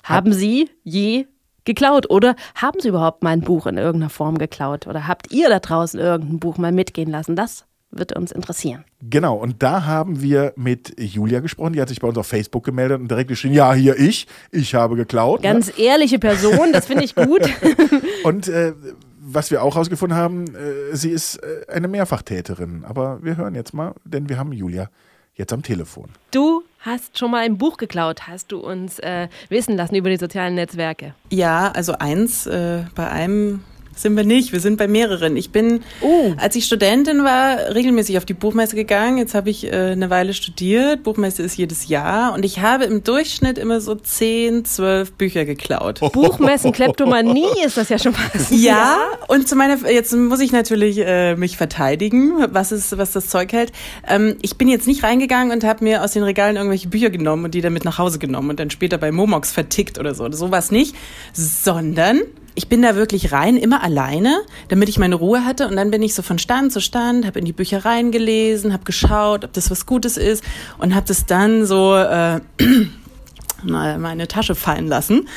[0.03, 1.25] haben Sie je
[1.69, 2.09] geklaut?
[2.09, 4.87] Oder haben Sie überhaupt mal ein Buch in irgendeiner Form geklaut?
[4.87, 7.35] Oder habt ihr da draußen irgendein Buch mal mitgehen lassen?
[7.35, 8.83] Das wird uns interessieren.
[9.01, 12.63] Genau, und da haben wir mit Julia gesprochen, die hat sich bei uns auf Facebook
[12.63, 15.41] gemeldet und direkt geschrieben, ja, hier ich, ich habe geklaut.
[15.41, 15.49] ne?
[15.49, 17.41] Ganz ehrliche Person, das finde ich gut.
[18.23, 18.73] Und äh,
[19.19, 22.83] was wir auch herausgefunden haben, äh, sie ist äh, eine Mehrfachtäterin.
[22.83, 24.89] Aber wir hören jetzt mal, denn wir haben Julia
[25.39, 26.09] jetzt am Telefon.
[26.31, 30.17] Du hast schon mal ein Buch geklaut, hast du uns äh, wissen lassen über die
[30.17, 31.15] sozialen Netzwerke.
[31.31, 33.63] Ja, also eins, äh, bei einem
[34.01, 35.35] sind wir nicht, wir sind bei mehreren.
[35.37, 35.81] Ich bin,
[36.37, 39.17] als ich Studentin war, regelmäßig auf die Buchmesse gegangen.
[39.17, 41.03] Jetzt habe ich äh, eine Weile studiert.
[41.03, 45.99] Buchmesse ist jedes Jahr und ich habe im Durchschnitt immer so 10, 12 Bücher geklaut.
[46.13, 48.49] Buchmessen, Kleptomanie ist das ja schon was.
[48.51, 48.97] Ja,
[49.27, 53.51] und zu meiner, jetzt muss ich natürlich äh, mich verteidigen, was, ist, was das Zeug
[53.51, 53.71] hält.
[54.07, 57.45] Ähm, ich bin jetzt nicht reingegangen und habe mir aus den Regalen irgendwelche Bücher genommen
[57.45, 60.29] und die dann mit nach Hause genommen und dann später bei Momox vertickt oder so.
[60.31, 60.95] Sowas nicht,
[61.33, 62.21] sondern
[62.55, 65.67] ich bin da wirklich rein, immer alleine, damit ich meine Ruhe hatte.
[65.67, 68.83] Und dann bin ich so von Stand zu Stand, habe in die Bücher reingelesen, habe
[68.83, 70.43] geschaut, ob das was Gutes ist
[70.77, 72.39] und habe das dann so äh,
[73.63, 75.27] meine Tasche fallen lassen.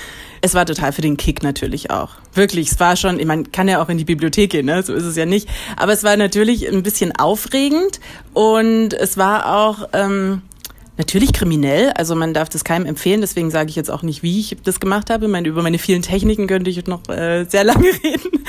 [0.44, 2.16] Es war total für den Kick natürlich auch.
[2.34, 4.82] Wirklich, es war schon, meine, kann ja auch in die Bibliothek gehen, ne?
[4.82, 5.48] so ist es ja nicht.
[5.76, 8.00] Aber es war natürlich ein bisschen aufregend
[8.34, 10.42] und es war auch ähm,
[10.98, 11.90] natürlich kriminell.
[11.90, 14.80] Also man darf das keinem empfehlen, deswegen sage ich jetzt auch nicht, wie ich das
[14.80, 15.28] gemacht habe.
[15.28, 18.44] Meine, über meine vielen Techniken könnte ich noch äh, sehr lange reden.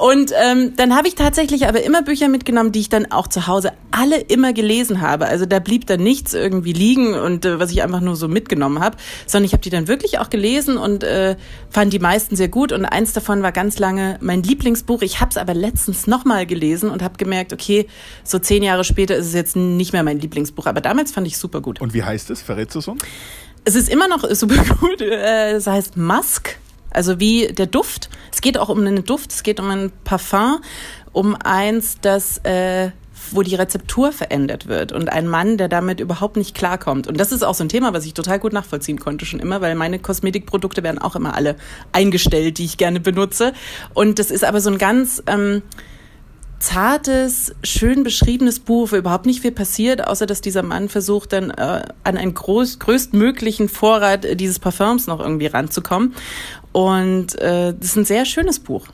[0.00, 3.46] Und ähm, dann habe ich tatsächlich aber immer Bücher mitgenommen, die ich dann auch zu
[3.46, 5.26] Hause alle immer gelesen habe.
[5.26, 8.80] Also da blieb dann nichts irgendwie liegen und äh, was ich einfach nur so mitgenommen
[8.80, 11.36] habe, sondern ich habe die dann wirklich auch gelesen und äh,
[11.70, 12.72] fand die meisten sehr gut.
[12.72, 15.02] Und eins davon war ganz lange mein Lieblingsbuch.
[15.02, 17.86] Ich habe es aber letztens nochmal gelesen und habe gemerkt, okay,
[18.24, 20.66] so zehn Jahre später ist es jetzt nicht mehr mein Lieblingsbuch.
[20.66, 21.75] Aber damals fand ich super gut.
[21.80, 22.42] Und wie heißt es?
[22.42, 23.02] Verrätst du es uns?
[23.64, 25.00] Es ist immer noch super gut.
[25.00, 26.58] Äh, Es heißt Musk,
[26.90, 28.10] also wie der Duft.
[28.32, 30.60] Es geht auch um einen Duft, es geht um ein Parfum,
[31.12, 32.90] um eins, das äh,
[33.32, 37.06] wo die Rezeptur verändert wird und ein Mann, der damit überhaupt nicht klarkommt.
[37.06, 39.60] Und das ist auch so ein Thema, was ich total gut nachvollziehen konnte schon immer,
[39.60, 41.56] weil meine Kosmetikprodukte werden auch immer alle
[41.92, 43.52] eingestellt, die ich gerne benutze.
[43.94, 45.62] Und das ist aber so ein ganz ähm,
[46.58, 51.50] zartes, schön beschriebenes Buch, wo überhaupt nicht viel passiert, außer dass dieser Mann versucht, dann
[51.50, 56.14] äh, an einen groß, größtmöglichen Vorrat äh, dieses Parfums noch irgendwie ranzukommen.
[56.72, 58.88] Und äh, das ist ein sehr schönes Buch.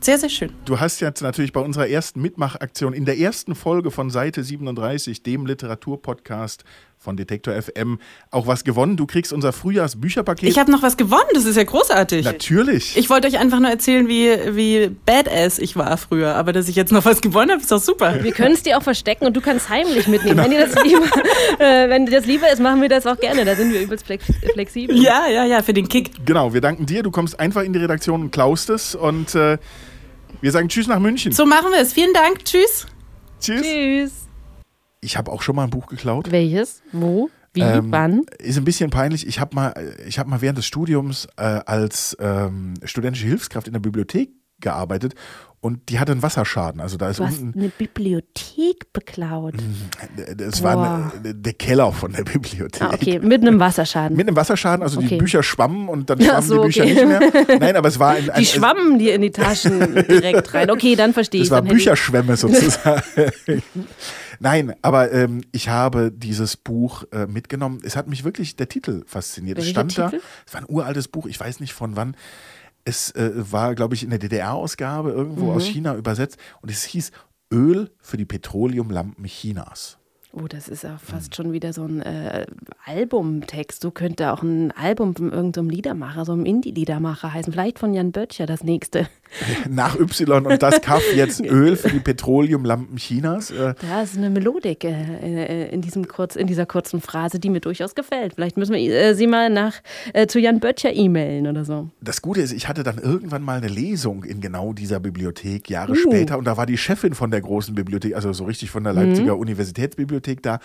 [0.00, 0.52] Sehr, sehr schön.
[0.64, 5.22] Du hast jetzt natürlich bei unserer ersten Mitmachaktion in der ersten Folge von Seite 37,
[5.22, 6.64] dem Literaturpodcast
[7.02, 7.98] von Detektor FM,
[8.30, 8.96] auch was gewonnen.
[8.96, 10.48] Du kriegst unser Frühjahrsbücherpaket.
[10.48, 12.24] Ich habe noch was gewonnen, das ist ja großartig.
[12.24, 12.96] Natürlich.
[12.96, 16.76] Ich wollte euch einfach nur erzählen, wie, wie badass ich war früher, aber dass ich
[16.76, 18.22] jetzt noch was gewonnen habe, ist doch super.
[18.22, 20.38] Wir können es dir auch verstecken und du kannst heimlich mitnehmen.
[20.38, 21.04] Wenn, dir das lieber,
[21.58, 23.44] äh, wenn dir das lieber ist, machen wir das auch gerne.
[23.44, 24.96] Da sind wir übelst flex flexibel.
[24.96, 26.24] Ja, ja, ja, für den Kick.
[26.24, 27.02] Genau, wir danken dir.
[27.02, 29.58] Du kommst einfach in die Redaktion und klaust es und äh,
[30.40, 31.32] wir sagen Tschüss nach München.
[31.32, 31.92] So machen wir es.
[31.92, 32.44] Vielen Dank.
[32.44, 32.86] Tschüss.
[33.40, 33.62] Tschüss.
[33.62, 34.21] Tschüss.
[35.04, 36.30] Ich habe auch schon mal ein Buch geklaut.
[36.30, 36.80] Welches?
[36.92, 37.28] Wo?
[37.52, 37.60] Wie?
[37.60, 38.22] Ähm, Wann?
[38.38, 39.26] Ist ein bisschen peinlich.
[39.26, 39.74] Ich habe mal,
[40.06, 44.30] ich hab mal während des Studiums äh, als ähm, studentische Hilfskraft in der Bibliothek
[44.60, 45.14] gearbeitet
[45.60, 46.80] und die hatte einen Wasserschaden.
[46.80, 47.58] Also da ist Du hast unten.
[47.58, 49.54] eine Bibliothek beklaut.
[50.36, 50.64] Das Boah.
[50.76, 52.82] war eine, der Keller von der Bibliothek.
[52.82, 54.16] Ah, okay, mit einem Wasserschaden.
[54.16, 55.18] Mit einem Wasserschaden, also die Okay.
[55.18, 56.94] Bücher schwammen und dann schwammen so, die Bücher okay.
[56.94, 57.06] nicht
[57.48, 57.58] mehr.
[57.60, 60.70] Nein, aber es war ein, ein Die schwammen dir in die Taschen direkt rein.
[60.70, 61.48] Okay, dann verstehe ich.
[61.48, 63.02] Das war Bücherschwemme sozusagen.
[64.42, 67.80] Nein, aber ähm, ich habe dieses Buch äh, mitgenommen.
[67.84, 69.56] Es hat mich wirklich der Titel fasziniert.
[69.58, 70.22] Es Welcher stand da, Titel?
[70.46, 72.16] es war ein uraltes Buch, ich weiß nicht von wann.
[72.84, 75.56] Es äh, war, glaube ich, in der DDR-Ausgabe irgendwo Mhm.
[75.56, 77.12] aus China übersetzt und es hieß
[77.52, 79.98] Öl für die Petroleumlampen Chinas.
[80.32, 82.46] Oh, das ist ja fast schon wieder so ein äh,
[82.86, 83.82] Albumtext.
[83.82, 87.52] So könnte auch ein Album von irgendeinem Liedermacher, so einem Indie-Liedermacher heißen.
[87.52, 89.06] Vielleicht von Jan Böttcher das nächste.
[89.68, 93.50] Nach Y und das Kaff jetzt Öl für die Petroleumlampen Chinas.
[93.50, 97.50] Äh, Da ist eine Melodik äh, äh, in, diesem kurz, in dieser kurzen Phrase, die
[97.50, 98.34] mir durchaus gefällt.
[98.34, 99.74] Vielleicht müssen wir äh, sie mal nach,
[100.12, 101.90] äh, zu Jan Böttcher e-mailen oder so.
[102.00, 105.92] Das Gute ist, ich hatte dann irgendwann mal eine Lesung in genau dieser Bibliothek, Jahre
[105.92, 105.96] Uh.
[105.96, 108.92] später, und da war die Chefin von der großen Bibliothek, also so richtig von der
[108.92, 108.98] Mhm.
[108.98, 110.58] Leipziger Universitätsbibliothek da.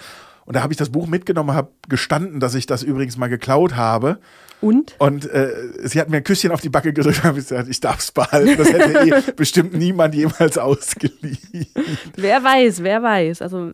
[0.46, 3.76] Und da habe ich das Buch mitgenommen, habe gestanden, dass ich das übrigens mal geklaut
[3.76, 4.20] habe.
[4.60, 4.96] Und?
[4.98, 5.52] Und äh,
[5.84, 8.12] sie hat mir ein Küsschen auf die Backe gedrückt und habe gesagt, ich darf es
[8.12, 8.58] behalten.
[8.58, 11.38] Das hätte eh bestimmt niemand jemals ausgeliehen.
[12.16, 13.42] Wer weiß, wer weiß.
[13.44, 13.72] Also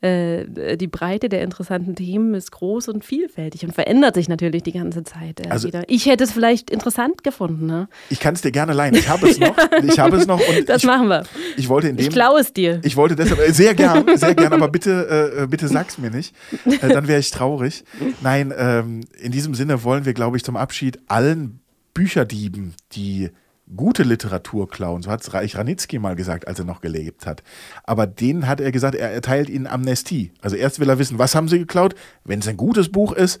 [0.00, 4.72] äh, die Breite der interessanten Themen ist groß und vielfältig und verändert sich natürlich die
[4.72, 5.82] ganze Zeit äh, Also- wieder.
[5.88, 7.66] Ich hätte es vielleicht interessant gefunden.
[7.66, 7.88] Ne?
[8.10, 8.94] Ich kann es dir gerne leihen.
[8.94, 9.54] Ich habe es noch.
[9.82, 10.40] Ich habe es noch.
[10.66, 11.24] Das ich, machen wir.
[11.56, 12.06] Ich wollte in dem.
[12.06, 12.80] Ich klaue es dir.
[12.84, 16.34] Ich wollte deshalb, äh, sehr gern, sehr gern, aber bitte, äh, bitte sag's mir nicht.
[16.64, 17.84] Äh, dann wäre ich traurig.
[18.22, 21.60] Nein, ähm, in diesem Sinne wollen wir, glaube ich, zum Abschied allen
[21.92, 23.30] Bücherdieben, die
[23.76, 27.42] gute Literatur klauen, so hat es Reich Ranitzky mal gesagt, als er noch gelebt hat.
[27.84, 30.32] Aber denen hat er gesagt, er erteilt ihnen Amnestie.
[30.42, 31.94] Also erst will er wissen, was haben sie geklaut?
[32.24, 33.40] Wenn es ein gutes Buch ist,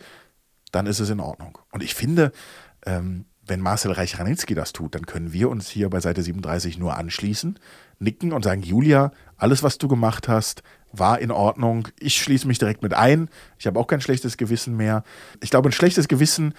[0.72, 1.58] dann ist es in Ordnung.
[1.72, 2.32] Und ich finde,
[2.86, 6.96] ähm, wenn Marcel Reich-Ranitzky das tut, dann können wir uns hier bei Seite 37 nur
[6.96, 7.58] anschließen,
[7.98, 10.62] nicken und sagen, Julia, alles, was du gemacht hast,
[10.98, 11.88] war in Ordnung.
[11.98, 13.28] Ich schließe mich direkt mit ein.
[13.58, 15.04] Ich habe auch kein schlechtes Gewissen mehr.
[15.42, 16.54] Ich glaube, ein schlechtes Gewissen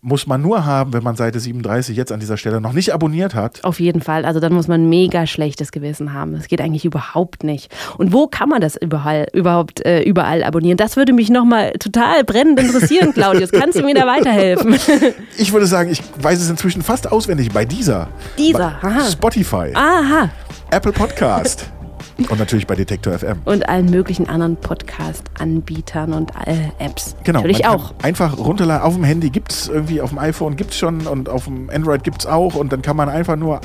[0.00, 3.34] muss man nur haben, wenn man Seite 37 jetzt an dieser Stelle noch nicht abonniert
[3.34, 3.64] hat.
[3.64, 4.24] Auf jeden Fall.
[4.24, 6.34] Also dann muss man ein mega schlechtes Gewissen haben.
[6.34, 7.74] Das geht eigentlich überhaupt nicht.
[7.96, 10.76] Und wo kann man das überall, überhaupt äh, überall abonnieren?
[10.76, 13.50] Das würde mich nochmal total brennend interessieren, Claudius.
[13.50, 14.76] Kannst du mir da weiterhelfen?
[15.36, 18.08] Ich würde sagen, ich weiß es inzwischen fast auswendig bei dieser.
[18.36, 19.10] Dieser, Bei aha.
[19.10, 20.30] Spotify, Aha.
[20.70, 21.70] Apple Podcast
[22.18, 23.38] und natürlich bei Detektor FM.
[23.44, 27.14] Und allen möglichen anderen Podcast-Anbietern und äh, Apps.
[27.22, 27.40] Genau.
[27.40, 27.94] Natürlich auch.
[28.02, 28.82] Einfach runterladen.
[28.82, 31.70] Auf dem Handy gibt es irgendwie, auf dem iPhone gibt es schon und auf dem
[31.70, 32.56] Android gibt es auch.
[32.56, 33.60] Und dann kann man einfach nur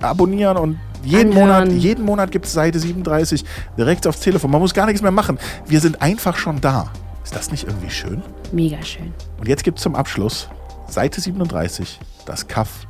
[0.00, 1.68] abonnieren und jeden Anhören.
[1.68, 3.44] Monat, jeden Monat gibt es Seite 37
[3.76, 4.50] direkt aufs Telefon.
[4.50, 5.38] Man muss gar nichts mehr machen.
[5.66, 6.90] Wir sind einfach schon da.
[7.22, 8.22] Ist das nicht irgendwie schön?
[8.52, 9.12] Mega schön.
[9.38, 10.48] Und jetzt gibt es zum Abschluss
[10.88, 12.86] Seite 37 das Kaff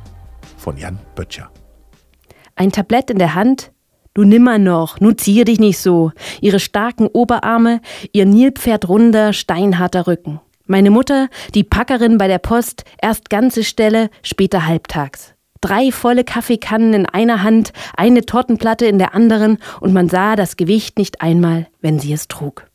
[0.57, 1.49] von Jan Böttcher.
[2.55, 3.71] Ein Tablett in der Hand.
[4.13, 6.11] Du nimmer noch, nu ziehe dich nicht so.
[6.41, 7.79] Ihre starken Oberarme,
[8.11, 10.41] ihr Nilpferd runder, steinharter Rücken.
[10.65, 15.33] Meine Mutter, die Packerin bei der Post, erst ganze Stelle, später halbtags.
[15.61, 20.57] Drei volle Kaffeekannen in einer Hand, eine Tortenplatte in der anderen und man sah das
[20.57, 22.67] Gewicht nicht einmal, wenn sie es trug.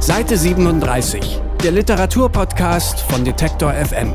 [0.00, 4.14] Seite 37, der Literaturpodcast von Detektor FM.